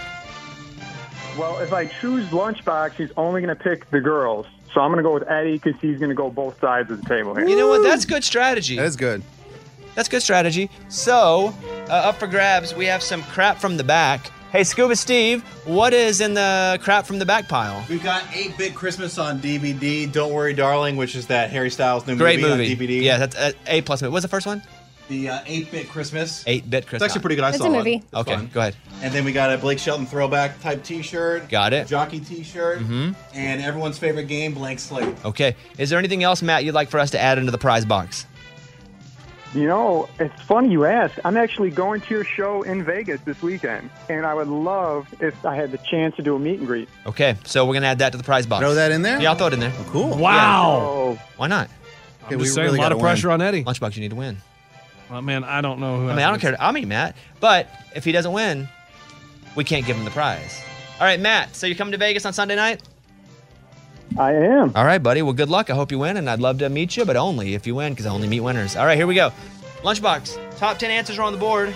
[1.39, 4.47] Well, if I choose Lunchbox, he's only going to pick the girls.
[4.73, 7.03] So I'm going to go with Eddie because he's going to go both sides of
[7.03, 7.47] the table here.
[7.47, 7.83] You know what?
[7.83, 8.77] That's good strategy.
[8.77, 9.23] That is good.
[9.95, 10.71] That's good strategy.
[10.89, 11.55] So,
[11.89, 14.31] uh, up for grabs, we have some crap from the back.
[14.55, 17.85] Hey, Scuba Steve, what is in the crap from the back pile?
[17.91, 20.11] We've got 8 Bit Christmas on DVD.
[20.11, 22.73] Don't Worry, Darling, which is that Harry Styles new Great movie, movie.
[22.73, 23.03] on DVD.
[23.03, 24.13] Yeah, that's uh, A plus movie.
[24.13, 24.63] What's the first one?
[25.09, 26.45] The 8 Bit Christmas.
[26.47, 27.03] 8 bit Christmas.
[27.03, 27.45] It's actually pretty good.
[27.45, 27.77] I It's saw a it.
[27.79, 27.95] movie.
[27.97, 28.51] It's Okay, fun.
[28.55, 28.77] go ahead.
[29.03, 31.49] And then we got a Blake Shelton throwback type T-shirt.
[31.49, 31.89] Got it.
[31.89, 32.79] Jockey T-shirt.
[32.79, 33.13] Mm-hmm.
[33.35, 35.17] And everyone's favorite game, Blank Slate.
[35.25, 35.57] Okay.
[35.79, 38.25] Is there anything else, Matt, you'd like for us to add into the prize box?
[39.55, 41.17] You know, it's funny you ask.
[41.25, 45.47] I'm actually going to your show in Vegas this weekend, and I would love if
[45.47, 46.89] I had the chance to do a meet and greet.
[47.07, 48.63] Okay, so we're gonna add that to the prize box.
[48.63, 49.21] Throw that in there?
[49.21, 49.73] Yeah, I'll throw it in there.
[49.87, 50.17] cool.
[50.19, 51.17] Wow.
[51.37, 51.71] Why not?
[52.29, 53.63] I'm just saying, a lot of pressure on Eddie.
[53.63, 54.39] Lunchbox, you need to win.
[55.09, 56.09] Well, man, I don't know who.
[56.09, 56.57] I mean, I don't care.
[56.61, 58.69] I mean, Matt, but if he doesn't win,
[59.55, 60.61] we can't give him the prize.
[60.99, 61.55] All right, Matt.
[61.55, 62.83] So you're coming to Vegas on Sunday night?
[64.19, 64.73] I am.
[64.77, 65.23] All right, buddy.
[65.23, 65.71] Well, good luck.
[65.71, 67.93] I hope you win, and I'd love to meet you, but only if you win,
[67.93, 68.77] because I only meet winners.
[68.77, 69.33] All right, here we go.
[69.83, 70.57] Lunchbox.
[70.59, 71.75] Top 10 answers are on the board.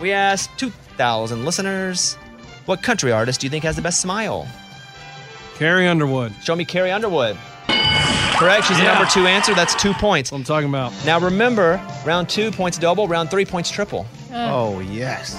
[0.00, 2.14] We asked 2,000 listeners,
[2.66, 4.46] what country artist do you think has the best smile?
[5.56, 6.34] Carrie Underwood.
[6.42, 7.36] Show me Carrie Underwood.
[7.68, 8.66] Correct.
[8.66, 8.94] She's the Yeah.
[8.94, 9.54] number two answer.
[9.54, 10.30] That's two points.
[10.32, 10.92] I'm talking about.
[11.06, 14.06] Now remember, round two points double, round three points triple.
[14.34, 15.34] Oh, yes.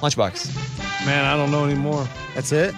[0.00, 1.06] Lunchbox.
[1.06, 2.08] Man, I don't know anymore.
[2.34, 2.74] That's it?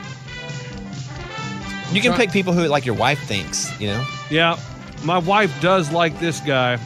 [1.92, 4.04] You can Try- pick people who like your wife thinks, you know?
[4.30, 4.58] Yeah,
[5.04, 6.78] my wife does like this guy.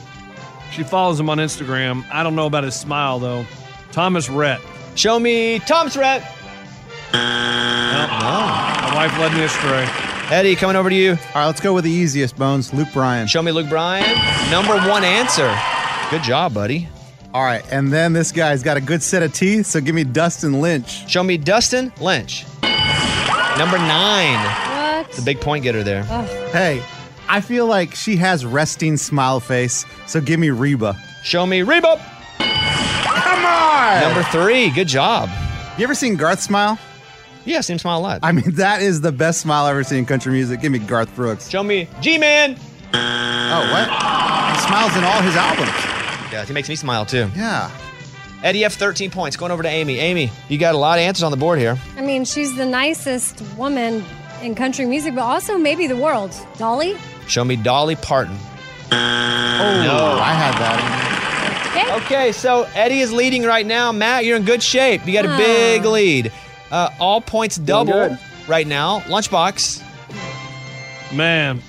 [0.72, 2.04] She follows him on Instagram.
[2.12, 3.44] I don't know about his smile though.
[3.92, 4.60] Thomas Rhett.
[4.94, 6.22] Show me Thomas Rhett.
[7.12, 9.88] My wife led me astray.
[10.30, 11.10] Eddie, coming over to you.
[11.12, 12.72] All right, let's go with the easiest, Bones.
[12.72, 13.26] Luke Bryan.
[13.26, 14.06] Show me Luke Bryan.
[14.50, 15.52] Number one answer.
[16.10, 16.88] Good job, buddy.
[17.34, 20.04] All right, and then this guy's got a good set of teeth, so give me
[20.04, 21.08] Dustin Lynch.
[21.08, 22.44] Show me Dustin Lynch.
[23.58, 24.69] Number nine.
[25.10, 25.18] What?
[25.18, 26.04] It's a big point getter there.
[26.52, 26.82] Hey,
[27.28, 30.96] I feel like she has resting smile face, so give me Reba.
[31.22, 31.96] Show me Reba.
[32.38, 34.00] Come on!
[34.00, 34.70] Number three.
[34.70, 35.28] Good job.
[35.78, 36.78] You ever seen Garth smile?
[37.44, 38.20] Yeah, I've seen him smile a lot.
[38.22, 40.60] I mean, that is the best smile I've ever seen in country music.
[40.60, 41.48] Give me Garth Brooks.
[41.48, 42.56] Show me G-Man.
[42.92, 43.88] Oh, what?
[43.88, 45.70] He smiles in all his albums.
[46.32, 47.30] Yeah, he makes me smile too.
[47.34, 47.70] Yeah.
[48.42, 49.36] Eddie, F, 13 points.
[49.36, 49.98] Going over to Amy.
[49.98, 51.78] Amy, you got a lot of answers on the board here.
[51.96, 54.04] I mean, she's the nicest woman
[54.42, 56.34] in country music, but also maybe the world.
[56.58, 56.96] Dolly?
[57.28, 58.36] Show me Dolly Parton.
[58.92, 61.06] Oh, I had that.
[61.70, 62.04] Okay.
[62.04, 63.92] Okay, so Eddie is leading right now.
[63.92, 65.06] Matt, you're in good shape.
[65.06, 66.32] You got a big lead.
[66.70, 68.16] Uh, all points double
[68.48, 69.00] right now.
[69.00, 69.82] Lunchbox.
[71.14, 71.62] Man,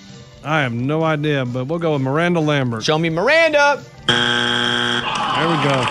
[0.43, 2.83] I have no idea, but we'll go with Miranda Lambert.
[2.83, 3.83] Show me Miranda.
[4.07, 5.85] There we go.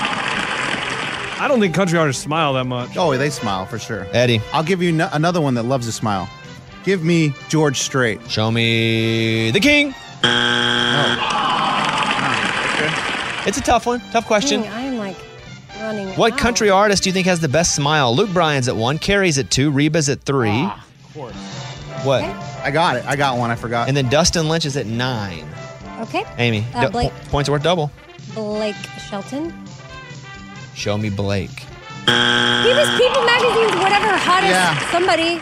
[1.42, 2.96] I don't think country artists smile that much.
[2.96, 4.06] Oh, they smile for sure.
[4.12, 4.40] Eddie.
[4.52, 6.28] I'll give you no- another one that loves to smile.
[6.84, 8.20] Give me George Strait.
[8.30, 9.94] Show me the king.
[13.46, 14.00] It's a tough one.
[14.12, 14.62] Tough question.
[14.62, 15.16] Dang, I am like
[15.80, 16.08] running.
[16.16, 16.38] What out.
[16.38, 18.14] country artist do you think has the best smile?
[18.14, 20.50] Luke Bryan's at one, Carrie's at two, Reba's at three.
[20.52, 21.34] Ah, of course.
[22.04, 22.22] What?
[22.24, 23.04] I got it.
[23.06, 23.50] I got one.
[23.50, 23.88] I forgot.
[23.88, 25.46] And then Dustin Lynch is at nine.
[26.02, 26.24] Okay.
[26.38, 27.10] Amy, Uh, du- Blake.
[27.24, 27.90] po- points are worth double.
[28.34, 28.76] Blake
[29.08, 29.52] Shelton.
[30.74, 31.50] Show me Blake.
[32.06, 34.90] He was People Magazine's whatever hottest Yeah.
[34.90, 35.40] somebody.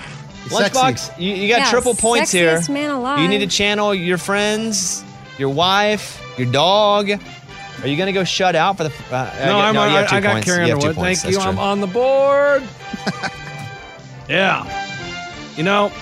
[0.51, 2.61] Lunchbox, you, you got Yeah, triple points here.
[2.71, 3.21] man alive.
[3.21, 5.05] You need to channel your friends,
[5.39, 7.11] your wife, your dog.
[7.11, 8.91] Are you going to go shut out for the?
[9.11, 10.47] Uh, I No, get- I'm, you I, I got points.
[10.47, 10.97] Carrie You Underwood.
[10.97, 11.23] points.
[11.23, 11.39] Thank you.
[11.39, 12.63] That's I'm on the board.
[14.29, 15.55] yeah.
[15.57, 15.93] You know,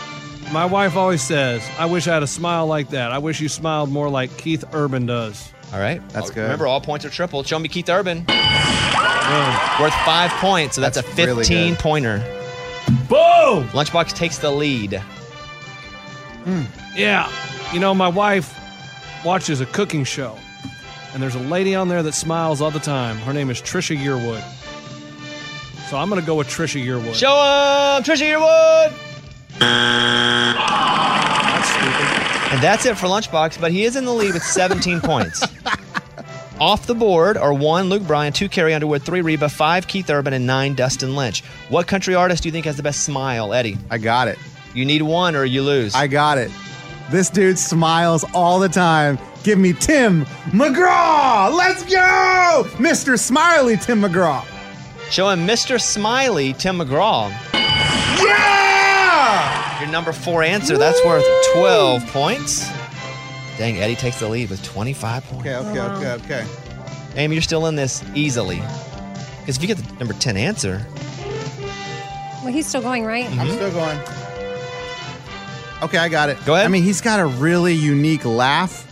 [0.52, 3.12] my wife always says, I wish I had a smile like that.
[3.12, 5.52] I wish you smiled more like Keith Urban does.
[5.72, 6.42] All right, That's Uh, good.
[6.42, 7.42] Remember, all points are triple.
[7.42, 8.18] Show me Keith Urban,
[9.80, 10.76] worth five points.
[10.76, 11.78] So that's, That's a 15 good.
[11.80, 12.22] pointer.
[13.08, 13.68] Boom!
[13.68, 14.94] Lunchbox takes the lead.
[16.44, 16.62] Hmm.
[16.94, 17.30] Yeah.
[17.72, 18.54] You know, my wife
[19.24, 20.38] watches a cooking show,
[21.12, 23.16] and there's a lady on there that smiles all the time.
[23.18, 24.42] Her name is Trisha Yearwood.
[25.88, 27.14] So I'm going to go with Trisha Yearwood.
[27.14, 28.92] Show him Trisha Yearwood.
[32.52, 35.42] And that's it for Lunchbox, but he is in the lead with 17 points.
[36.58, 40.32] Off the board are one Luke Bryan, two Carrie Underwood, three Reba, five Keith Urban,
[40.32, 41.42] and nine Dustin Lynch.
[41.68, 43.76] What country artist do you think has the best smile, Eddie?
[43.90, 44.38] I got it.
[44.74, 45.94] You need one or you lose.
[45.94, 46.50] I got it.
[47.10, 49.18] This dude smiles all the time.
[49.42, 51.54] Give me Tim McGraw.
[51.54, 53.18] Let's go, Mr.
[53.18, 54.42] Smiley Tim McGraw.
[55.10, 55.78] Show him Mr.
[55.78, 57.30] Smiley, Tim McGraw.
[58.24, 59.80] Yeah!
[59.80, 62.66] Your number four answer, that's worth 12 points.
[63.58, 65.46] Dang, Eddie takes the lead with 25 points.
[65.46, 66.46] Okay, okay, okay, okay.
[67.16, 68.60] Amy, you're still in this easily.
[69.40, 70.84] Because if you get the number 10 answer,
[72.42, 73.24] Well, he's still going, right?
[73.26, 73.40] Mm-hmm.
[73.40, 73.98] I'm still going.
[75.82, 76.38] Okay, I got it.
[76.44, 76.66] Go ahead.
[76.66, 78.86] I mean, he's got a really unique laugh,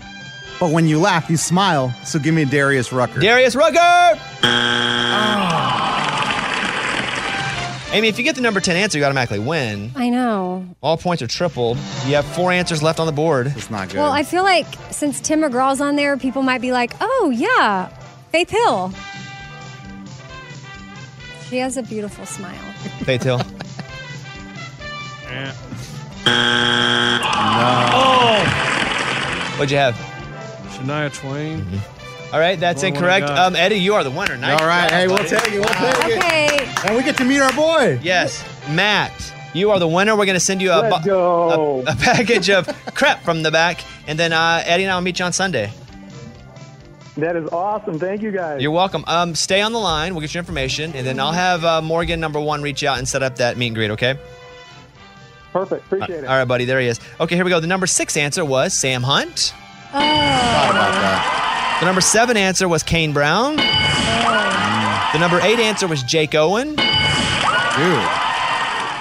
[0.60, 1.90] but when you laugh, you smile.
[2.04, 3.20] So give me Darius Rucker.
[3.20, 4.18] Darius Rucker!
[4.42, 5.53] Ah.
[7.94, 9.92] Amy, if you get the number 10 answer, you automatically win.
[9.94, 10.66] I know.
[10.82, 11.76] All points are tripled.
[12.06, 13.52] You have four answers left on the board.
[13.54, 13.98] It's not good.
[13.98, 17.86] Well, I feel like since Tim McGraw's on there, people might be like, oh, yeah,
[18.32, 18.92] Faith Hill.
[21.48, 22.58] She has a beautiful smile.
[23.04, 23.40] Faith Hill.
[27.96, 29.94] Oh, What'd you have?
[30.70, 31.60] Shania Twain.
[31.60, 31.93] Mm-hmm.
[32.34, 33.26] All right, that's Only one incorrect.
[33.28, 33.38] got.
[33.38, 34.36] Um, Eddie, you are the winner.
[34.36, 35.28] Nice All right, job, hey, we'll buddy.
[35.28, 35.52] take it.
[35.52, 36.18] We'll take it.
[36.18, 36.88] Okay.
[36.88, 38.00] And we get to meet our boy.
[38.02, 39.12] Yes, Matt,
[39.54, 40.16] you are the winner.
[40.16, 41.84] We're going to send you a, Let's bu- go.
[41.86, 45.02] a, a package of crepe from the back, and then uh, Eddie and I will
[45.02, 45.70] meet you on Sunday.
[47.16, 48.00] That is awesome.
[48.00, 48.60] Thank you guys.
[48.60, 49.04] You're welcome.
[49.06, 50.12] Um, stay on the line.
[50.14, 53.06] We'll get your information, and then I'll have uh, Morgan number one reach out and
[53.08, 53.92] set up that meet and greet.
[53.92, 54.18] Okay.
[55.52, 55.84] Perfect.
[55.86, 56.26] Appreciate it.
[56.26, 56.64] All right, buddy.
[56.64, 56.98] There he is.
[57.20, 57.60] Okay, here we go.
[57.60, 59.54] The number six answer was Sam Hunt.
[59.92, 60.00] Oh.
[60.00, 61.40] Thought about that.
[61.84, 63.56] The number seven answer was Kane Brown.
[63.56, 66.68] The number eight answer was Jake Owen.
[66.68, 66.78] Dude.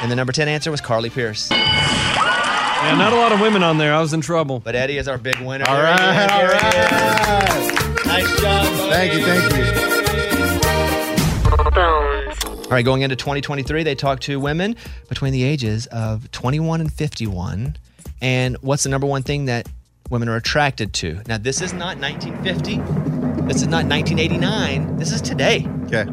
[0.01, 1.49] And the number 10 answer was Carly Pearce.
[1.49, 3.93] Yeah, not a lot of women on there.
[3.93, 4.59] I was in trouble.
[4.59, 5.63] But Eddie is our big winner.
[5.65, 7.71] All Here he is, right, all here he is.
[7.71, 8.05] right.
[8.05, 8.65] Nice job.
[8.65, 8.89] buddy.
[8.91, 9.63] Thank you, thank you.
[12.63, 14.75] All right, going into 2023, they talked to women
[15.07, 17.77] between the ages of 21 and 51.
[18.19, 19.69] And what's the number one thing that
[20.13, 21.19] women are attracted to?
[21.27, 22.75] Now, this is not 1950.
[23.47, 24.97] This is not 1989.
[24.97, 25.67] This is today.
[25.85, 26.05] Okay.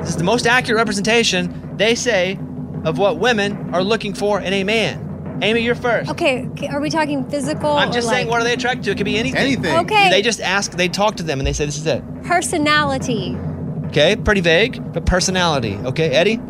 [0.00, 2.38] This is the most accurate representation, they say,
[2.84, 5.38] of what women are looking for in a man.
[5.40, 6.10] Amy, you're first.
[6.10, 7.70] Okay, okay, are we talking physical?
[7.70, 8.90] I'm or just saying, like what are they attracted to?
[8.90, 9.40] It could be anything.
[9.40, 9.78] Anything.
[9.78, 10.10] Okay.
[10.10, 12.02] They just ask, they talk to them, and they say, this is it.
[12.24, 13.36] personality?
[13.86, 15.76] Okay, pretty vague, but personality.
[15.76, 16.40] Okay, Eddie?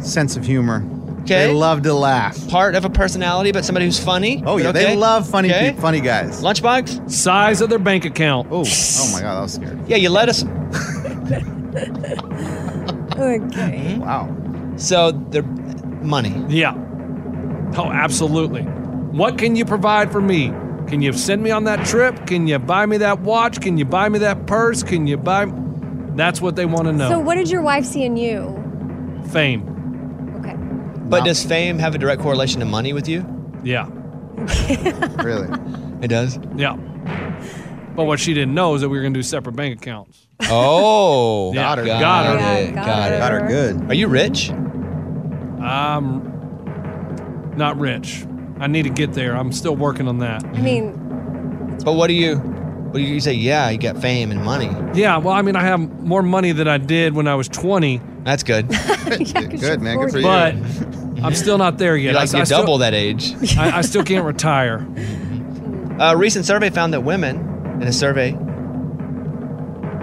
[0.00, 0.80] Sense of humor.
[1.26, 1.48] Okay.
[1.48, 2.48] They love to laugh.
[2.48, 4.42] Part of a personality, but somebody who's funny.
[4.46, 4.84] Oh yeah, Okay.
[4.84, 5.72] they love funny Okay.
[5.72, 6.40] peop- funny guys.
[6.42, 7.10] Lunchbox?
[7.10, 8.46] Size of their bank account.
[8.50, 9.78] Oh, oh my god, I was scared.
[9.88, 10.44] Yeah, you let us.
[13.18, 13.96] Okay.
[13.98, 14.34] Wow.
[14.76, 16.34] So they're money.
[16.48, 16.74] Yeah.
[17.76, 18.62] Oh, absolutely.
[18.62, 20.48] What can you provide for me?
[20.86, 22.26] Can you send me on that trip?
[22.26, 23.60] Can you buy me that watch?
[23.60, 24.82] Can you buy me that purse?
[24.82, 25.46] Can you buy?
[26.14, 27.08] That's what they want to know.
[27.08, 28.62] So, what did your wife see in you?
[29.32, 29.75] Fame.
[31.06, 31.10] Okay.
[31.10, 33.24] But does fame have a direct correlation to money with you?
[33.62, 33.88] Yeah.
[35.22, 35.48] Really?
[36.02, 36.38] It does.
[36.56, 36.76] Yeah.
[37.96, 40.26] But what she didn't know is that we were going to do separate bank accounts.
[40.50, 41.84] Oh, Yeah, Got her.
[41.86, 42.34] Got got her.
[42.62, 42.74] it.
[42.74, 43.18] Got, got it.
[43.18, 43.90] Got her good.
[43.90, 44.50] Are you rich?
[45.60, 46.22] I'm
[47.56, 48.24] not rich.
[48.60, 49.34] I need to get there.
[49.36, 50.44] I'm still working on that.
[50.44, 50.92] I mean,
[51.84, 52.36] But what do you?
[52.36, 53.32] What do you say?
[53.34, 54.70] Yeah, you got fame and money.
[54.98, 58.00] Yeah, well, I mean, I have more money than I did when I was 20,
[58.26, 58.68] That's good.
[58.68, 59.98] good man.
[59.98, 60.24] Good for you.
[60.24, 60.54] but
[61.24, 62.14] I'm still not there You yet.
[62.16, 63.32] like I, you I still, double that age.
[63.56, 64.86] I, I still can't retire.
[66.00, 67.36] A recent survey found that women,
[67.80, 68.32] in a survey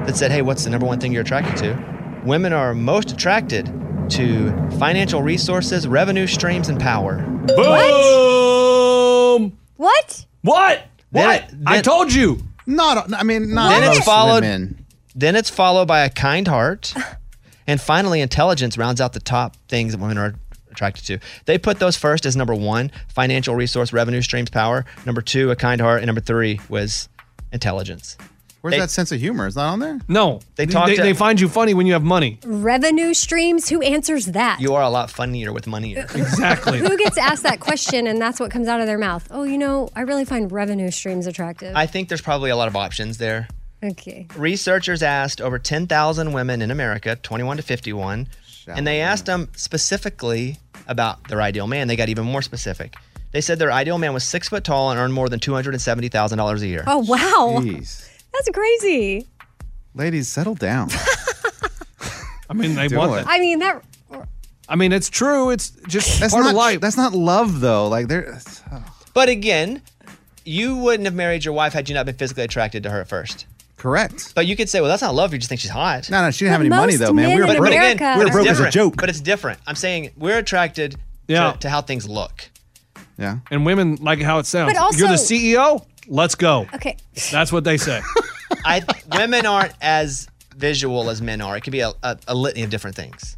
[0.05, 2.21] that said, hey, what's the number one thing you're attracted to?
[2.25, 3.65] Women are most attracted
[4.11, 7.17] to financial resources, revenue streams, and power.
[8.23, 9.57] Boom!
[9.77, 10.25] what?
[10.41, 10.85] What?
[11.11, 11.43] Then What?
[11.43, 12.39] it- I told you.
[12.65, 13.13] not.
[13.13, 14.85] I mean, not Then it's followed- women.
[15.15, 16.93] Then it's followed by a kind heart.
[17.67, 20.35] And finally, intelligence rounds out the top things that women are
[20.71, 21.19] attracted to.
[21.45, 24.85] They put those first as number one financial resource, revenue streams, power.
[25.05, 25.99] Number two, a kind heart.
[25.99, 27.09] And number three was
[27.51, 28.17] intelligence.
[28.61, 29.45] Where's They- that sense of humor?
[29.45, 29.99] Is that on there?
[30.07, 30.39] No.
[30.55, 32.39] They talk they, to- they find you funny when you have money.
[32.45, 33.67] Revenue streams?
[33.67, 34.61] Who answers that?
[34.61, 35.97] You are a lot funnier with money.
[36.15, 36.79] Exactly.
[36.79, 39.27] Who gets asked that question and that's what comes out of their mouth?
[39.31, 41.75] Oh, you know, I really find revenue streams attractive.
[41.75, 43.47] I think there's probably a lot of options there.
[43.83, 44.27] Okay.
[44.35, 48.27] Researchers asked over 10,000 women in America, 21 to 51,
[48.67, 51.87] and they asked them specifically about their ideal man.
[51.87, 52.95] They got even more specific.
[53.31, 56.67] They said their ideal man was six foot tall and earned more than $270,000 a
[56.67, 56.83] year.
[56.85, 57.59] Oh, wow.
[57.61, 58.09] Jeez.
[58.31, 59.27] That's crazy.
[59.95, 60.89] Ladies, settle down.
[62.49, 63.15] I mean, they Do want it.
[63.15, 63.27] that.
[63.27, 63.83] I mean, that.
[64.11, 64.23] I
[64.69, 65.49] I mean, it's true.
[65.49, 66.79] It's just That's part not of life.
[66.79, 67.87] That's not love though.
[67.87, 68.39] Like there.
[68.71, 68.83] Oh.
[69.13, 69.81] But again,
[70.45, 73.07] you wouldn't have married your wife had you not been physically attracted to her at
[73.07, 73.45] first.
[73.83, 74.31] Correct.
[74.33, 75.33] But you could say, well, that's not love.
[75.33, 76.09] You just think she's hot.
[76.09, 77.35] No, no, she didn't have any money though, man.
[77.35, 77.69] We were but, broke.
[77.71, 78.73] but again, we were it's broke as a different.
[78.73, 78.95] joke.
[78.95, 79.59] But it's different.
[79.67, 80.95] I'm saying we're attracted
[81.27, 81.51] Yeah.
[81.51, 82.49] to, to how things look.
[83.17, 83.39] Yeah.
[83.51, 84.71] And women like how it sounds.
[84.71, 85.85] But also- You're the CEO.
[86.07, 86.65] Let's go.
[86.73, 86.95] Okay.
[87.29, 88.01] That's what they say.
[88.65, 88.83] I
[89.17, 91.57] women aren't as visual as men are.
[91.57, 93.35] It could be a, a, a litany of different things.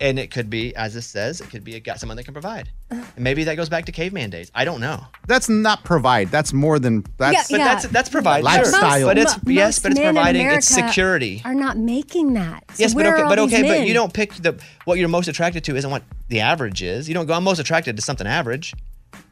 [0.00, 2.32] And it could be, as it says, it could be a guy, someone that can
[2.32, 2.70] provide.
[3.16, 4.50] And maybe that goes back to caveman days.
[4.54, 5.04] I don't know.
[5.26, 6.30] That's not provide.
[6.30, 7.50] That's more than that's.
[7.50, 8.44] but that's that's provide.
[8.44, 9.06] Lifestyle.
[9.06, 11.42] But it's Mo- yes, but it's providing it's security.
[11.44, 12.64] Are not making that.
[12.70, 15.08] So Yes, but okay, but all these okay, but you don't pick the what you're
[15.08, 17.08] most attracted to isn't what the average is.
[17.08, 18.74] You don't go I'm most attracted to something average.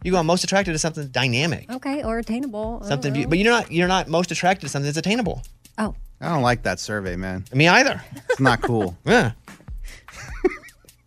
[0.03, 1.71] You go I'm most attracted to something dynamic.
[1.71, 2.83] Okay, or attainable.
[2.85, 5.43] Something be- but you're not you're not most attracted to something that's attainable.
[5.79, 5.95] Oh.
[6.21, 7.45] I don't like that survey, man.
[7.55, 8.03] Me either.
[8.29, 8.97] It's not cool.
[9.05, 9.33] Yeah.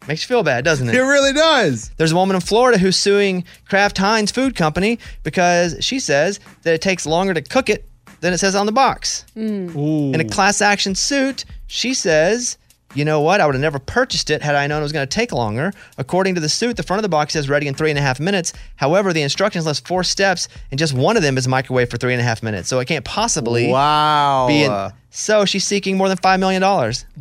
[0.07, 0.95] Makes you feel bad, doesn't it?
[0.95, 1.89] It really does.
[1.97, 6.73] There's a woman in Florida who's suing Kraft Heinz Food Company because she says that
[6.73, 7.87] it takes longer to cook it
[8.21, 9.25] than it says on the box.
[9.35, 10.13] Mm.
[10.13, 12.57] In a class action suit, she says,
[12.95, 13.41] you know what?
[13.41, 15.71] I would have never purchased it had I known it was going to take longer.
[15.99, 18.01] According to the suit, the front of the box says ready in three and a
[18.01, 18.53] half minutes.
[18.77, 22.13] However, the instructions list four steps, and just one of them is microwave for three
[22.13, 22.67] and a half minutes.
[22.69, 24.47] So it can't possibly Wow.
[24.47, 24.63] be.
[24.63, 26.61] In, so she's seeking more than $5 million.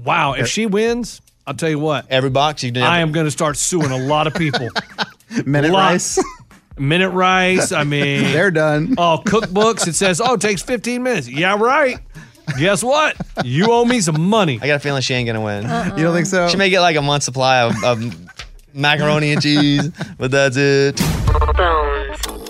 [0.04, 0.32] Wow.
[0.32, 2.06] If she wins, I'll tell you what.
[2.08, 2.80] Every box you do.
[2.80, 4.68] I am going to start suing a lot of people.
[5.44, 6.16] Minute Lots.
[6.16, 6.24] rice.
[6.78, 7.72] Minute rice.
[7.72, 8.94] I mean, They're done.
[8.96, 9.88] Oh, cookbooks.
[9.88, 11.28] It says, oh, it takes 15 minutes.
[11.28, 11.98] Yeah, right.
[12.56, 13.16] Guess what?
[13.44, 14.60] You owe me some money.
[14.62, 15.66] I got a feeling she ain't gonna win.
[15.66, 15.96] Uh-uh.
[15.96, 16.46] You don't think so?
[16.46, 18.16] She may get like a month supply of, of
[18.72, 21.00] macaroni and cheese, but that's it.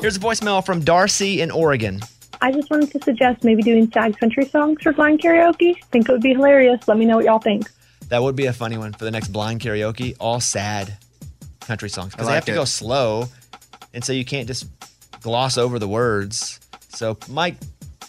[0.00, 2.00] Here's a voicemail from Darcy in Oregon.
[2.42, 5.82] I just wanted to suggest maybe doing sad country songs for blind karaoke.
[5.90, 6.86] Think it would be hilarious.
[6.86, 7.66] Let me know what y'all think.
[8.10, 10.16] That would be a funny one for the next blind karaoke.
[10.18, 10.96] All sad
[11.60, 13.28] country songs because I they have like to go slow,
[13.94, 14.66] and so you can't just
[15.22, 16.58] gloss over the words.
[16.88, 17.54] So, Mike,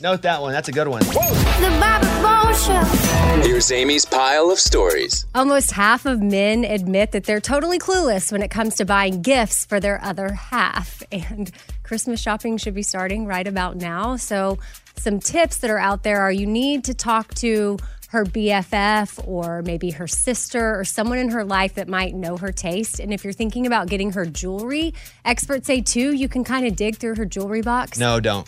[0.02, 0.54] note that one.
[0.54, 1.04] That's a good one.
[1.04, 3.12] The Bobby Bones Show.
[3.48, 5.26] Here's Amy's pile of stories.
[5.36, 9.66] Almost half of men admit that they're totally clueless when it comes to buying gifts
[9.66, 11.04] for their other half.
[11.12, 11.52] And
[11.84, 14.16] Christmas shopping should be starting right about now.
[14.16, 14.60] So,
[14.96, 17.78] some tips that are out there are you need to talk to
[18.12, 22.52] her BFF or maybe her sister or someone in her life that might know her
[22.52, 23.00] taste.
[23.00, 24.94] And if you're thinking about getting her jewelry,
[25.24, 27.98] experts say too, you can kind of dig through her jewelry box.
[27.98, 28.46] No, don't.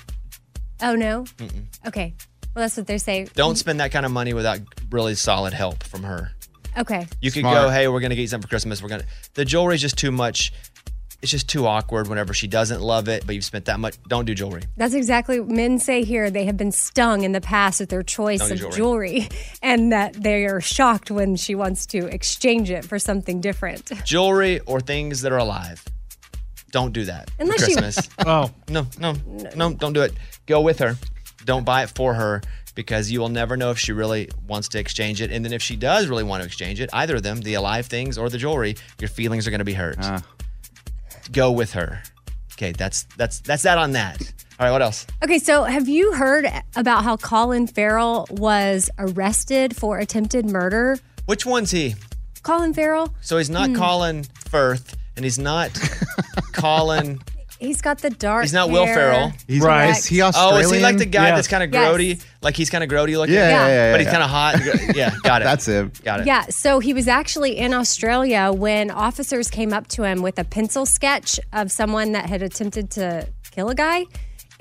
[0.81, 1.23] Oh, no?
[1.37, 1.63] Mm-mm.
[1.87, 2.13] Okay.
[2.53, 3.25] Well, that's what they say.
[3.35, 4.59] Don't spend that kind of money without
[4.91, 6.31] really solid help from her.
[6.77, 7.07] Okay.
[7.21, 7.55] You could Smart.
[7.55, 8.81] go, hey, we're gonna get you something for Christmas.
[8.81, 10.51] We're gonna the jewelry's just too much.
[11.23, 13.95] It's just too awkward whenever she doesn't love it, but you've spent that much.
[14.09, 14.63] Don't do jewelry.
[14.75, 16.29] That's exactly what men say here.
[16.29, 18.75] They have been stung in the past with their choice Don't of jewelry.
[18.75, 19.29] jewelry.
[19.63, 23.89] and that they are shocked when she wants to exchange it for something different.
[24.05, 25.81] Jewelry or things that are alive.
[26.71, 28.09] Don't do that for Unless you- Christmas.
[28.25, 28.51] Oh.
[28.67, 29.13] no, no,
[29.55, 30.11] no, don't do it.
[30.45, 30.97] Go with her.
[31.45, 32.41] Don't buy it for her
[32.75, 35.31] because you will never know if she really wants to exchange it.
[35.31, 37.85] And then if she does really want to exchange it, either of them, the alive
[37.85, 39.97] things or the jewelry, your feelings are going to be hurt.
[40.01, 40.21] Ah.
[41.31, 42.01] Go with her.
[42.53, 44.21] Okay, that's that's that's that on that.
[44.59, 45.07] All right, what else?
[45.23, 50.99] Okay, so have you heard about how Colin Farrell was arrested for attempted murder?
[51.25, 51.95] Which one's he?
[52.43, 53.13] Colin Farrell?
[53.21, 53.75] So he's not Hmm.
[53.75, 55.71] Colin Firth, and he's not
[56.53, 57.19] Colin.
[57.63, 58.93] He's got the dark He's not Will hair.
[58.95, 59.31] Ferrell.
[59.47, 59.89] He's Right.
[59.97, 61.35] Is he Oh, is he like the guy Yeah.
[61.35, 61.91] that's kind of Yes.
[61.95, 62.21] grody?
[62.41, 63.35] Like he's kind of grody looking.
[63.35, 64.11] Yeah, yeah, yeah, But he's yeah.
[64.11, 64.95] kind of hot.
[64.95, 65.45] Yeah, got it.
[65.45, 65.91] That's him.
[66.03, 66.27] Got it.
[66.27, 70.43] Yeah, so he was actually in Australia when officers came up to him with a
[70.43, 74.05] pencil sketch of someone that had attempted to kill a guy.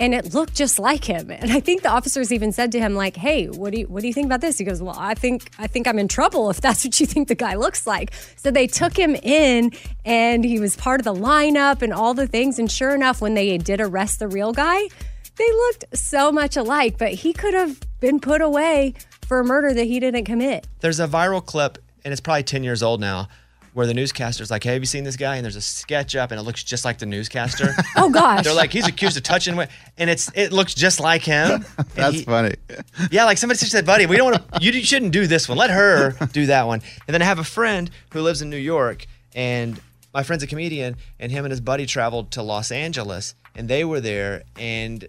[0.03, 1.31] And it looked just like him.
[1.31, 4.01] And I think the officers even said to him, like, hey, what do you what
[4.01, 4.59] do you think about this?
[4.59, 7.29] He goes, Well, I think I think I'm in trouble if that's what you think
[7.29, 8.13] the guy looks like.
[8.35, 9.71] So they took him in
[10.05, 12.59] and he was part of the lineup and all the things.
[12.59, 14.89] And sure enough, when they did arrest the real guy,
[15.37, 18.95] they looked so much alike, but he could have been put away
[19.29, 20.67] for a murder that he didn't commit.
[20.81, 23.29] There's a viral clip, and it's probably 10 years old now,
[23.75, 25.37] where the newscaster's like, hey, have you seen this guy?
[25.37, 27.75] And there's a sketch up, and it looks just like the newscaster.
[27.97, 28.45] Oh gosh.
[28.45, 31.65] They're like, he's accused of touching, wi-" and it's it looks just like him.
[31.95, 32.55] That's he- funny.
[33.11, 34.63] Yeah, like somebody said, buddy, we don't want to.
[34.63, 35.57] You shouldn't do this one.
[35.59, 36.81] Let her do that one.
[37.07, 39.81] And then I have a friend who lives in New York, and
[40.15, 43.85] my friend's a comedian, and him and his buddy traveled to Los Angeles, and they
[43.85, 45.07] were there, and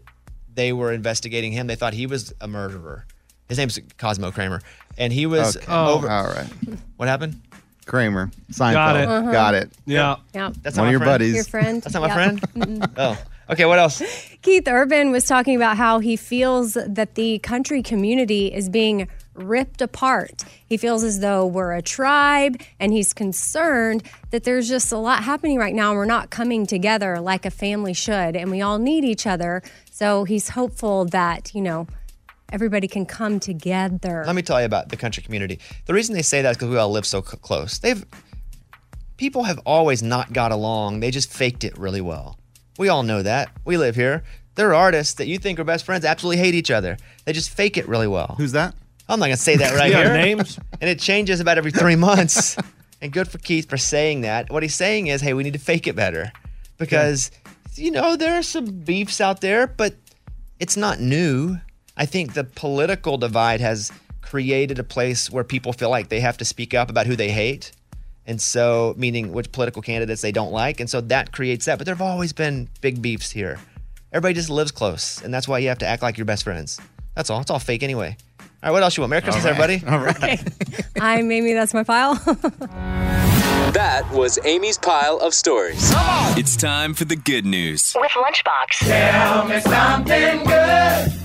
[0.54, 1.68] they were investigating him.
[1.68, 3.06] They thought he was a murderer.
[3.50, 4.62] His name's Cosmo Kramer,
[4.98, 5.66] and he was Okay.
[5.70, 6.10] Oh, over.
[6.10, 6.48] All right.
[6.98, 7.42] What happened?
[7.86, 8.32] Kramer.
[8.52, 8.74] Seinfeld.
[8.74, 9.08] Got it.
[9.08, 9.32] Uh-huh.
[9.32, 9.72] Got it.
[9.86, 10.16] Yeah.
[10.34, 10.52] Yeah.
[10.62, 11.12] That's One of your friend?
[11.12, 11.36] buddies.
[11.36, 11.82] Your friend.
[11.82, 12.36] That's not my Yeah.
[12.36, 12.88] friend.
[12.98, 13.18] Oh,
[13.52, 13.66] okay.
[13.66, 14.02] What else?
[14.42, 19.82] Keith Urban was talking about how he feels that the country community is being ripped
[19.82, 20.44] apart.
[20.68, 25.24] He feels as though we're a tribe and he's concerned that there's just a lot
[25.24, 28.78] happening right now and we're not coming together like a family should and we all
[28.78, 29.64] need each other.
[29.90, 31.88] So he's hopeful that, you know,
[32.54, 34.24] everybody can come together.
[34.26, 35.60] Let me tell you about the country community.
[35.86, 37.80] The reason they say that is because we all live so c- close.
[37.80, 38.06] They've
[39.18, 41.00] people have always not got along.
[41.00, 42.38] They just faked it really well.
[42.78, 43.50] We all know that.
[43.66, 44.24] We live here.
[44.56, 46.98] There are artists that you think are best friends absolutely hate each other.
[47.26, 48.36] They just fake it really well.
[48.38, 48.76] Who's that?
[49.10, 50.14] I'm not gonna say that right here.
[50.14, 50.58] names?
[50.80, 52.58] And it changes about every three months.
[53.02, 54.52] and good for Keith for saying that.
[54.52, 56.32] What he's saying is, hey, we need to fake it better
[56.78, 57.32] because
[57.76, 59.96] you know there are some beefs out there, but
[60.60, 61.58] it's not new.
[61.96, 63.92] I think the political divide has
[64.22, 67.30] created a place where people feel like they have to speak up about who they
[67.30, 67.72] hate.
[68.26, 70.80] And so, meaning which political candidates they don't like.
[70.80, 71.78] And so that creates that.
[71.78, 73.60] But there have always been big beefs here.
[74.12, 75.22] Everybody just lives close.
[75.22, 76.80] And that's why you have to act like you're best friends.
[77.16, 77.42] That's all.
[77.42, 78.16] It's all fake anyway.
[78.40, 79.10] All right, what else you want?
[79.10, 79.60] Merry Christmas, All right.
[79.82, 79.92] everybody.
[79.92, 80.84] All right.
[81.02, 82.16] I'm Amy, that's my file.
[83.74, 85.92] That was Amy's pile of stories.
[86.38, 87.96] It's time for the good news.
[88.00, 88.86] With Lunchbox.
[88.86, 91.23] Tell me something good.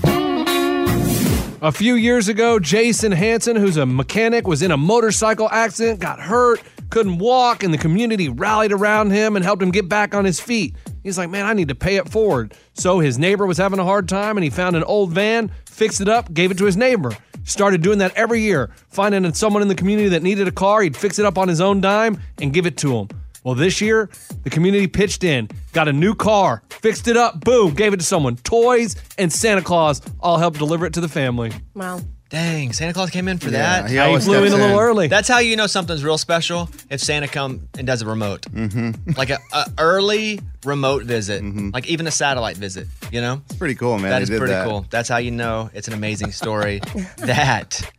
[1.61, 6.21] A few years ago, Jason Hansen, who's a mechanic, was in a motorcycle accident, got
[6.21, 10.23] hurt, couldn't walk, and the community rallied around him and helped him get back on
[10.23, 10.77] his feet.
[11.03, 12.53] He's like, man, I need to pay it forward.
[12.75, 15.99] So his neighbor was having a hard time and he found an old van, fixed
[15.99, 17.11] it up, gave it to his neighbor.
[17.43, 20.95] Started doing that every year, finding someone in the community that needed a car, he'd
[20.95, 23.09] fix it up on his own dime and give it to him.
[23.43, 24.09] Well, this year,
[24.43, 28.05] the community pitched in, got a new car, fixed it up, boom, gave it to
[28.05, 28.35] someone.
[28.37, 31.51] Toys and Santa Claus all helped deliver it to the family.
[31.73, 31.99] wow.
[32.29, 33.89] Dang, Santa Claus came in for Yeah, that.
[33.89, 35.07] he I always flew in steps a little early.
[35.07, 39.13] That's how you know something's real special if Santa come and does a remote, mm-hmm.
[39.17, 42.87] like a, a early remote visit, like even a satellite visit.
[43.11, 44.11] You know, It's pretty cool, man.
[44.11, 44.67] that He is did pretty that.
[44.67, 44.85] cool.
[44.91, 46.81] That's how you know it's an amazing story.
[47.17, 47.91] that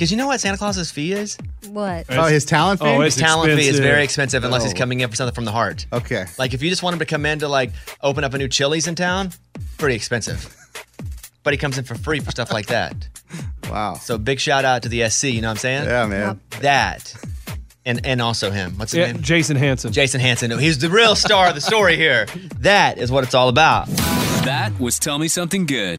[0.00, 1.36] because you know what Santa Claus's fee is?
[1.68, 2.06] What?
[2.08, 2.86] Oh, his talent fee?
[2.86, 4.76] Oh, His It's talent fee is very expensive unless he's Oh.
[4.78, 5.84] coming in for something from the heart.
[5.92, 6.24] Okay.
[6.38, 7.70] Like if you just want him to come in to like
[8.02, 9.32] open up a new Chili's in town,
[9.76, 10.56] pretty expensive.
[11.42, 12.96] But he comes in for free for stuff like that.
[13.70, 13.92] Wow.
[14.00, 15.24] So big shout out to the SC.
[15.24, 15.84] You know what I'm saying?
[15.84, 16.40] Yeah, man.
[16.62, 17.14] That,
[17.84, 18.78] and and also him.
[18.78, 19.20] What's his Yeah, name?
[19.22, 19.92] Jason Hansen.
[19.92, 20.58] Jason Hansen.
[20.58, 22.24] He's the real star of the story here.
[22.60, 23.86] That is what it's all about.
[24.46, 25.98] That was Tell Me Something Good.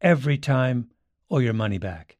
[0.00, 0.90] every time,
[1.28, 2.16] or your money back.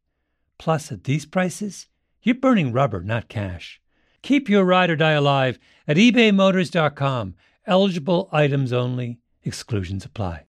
[0.58, 1.86] Plus, at these prices,
[2.22, 3.80] you're burning rubber, not cash.
[4.22, 5.58] Keep your ride or die alive
[5.88, 7.34] at ebaymotors.com.
[7.66, 10.46] Eligible items only, exclusions apply.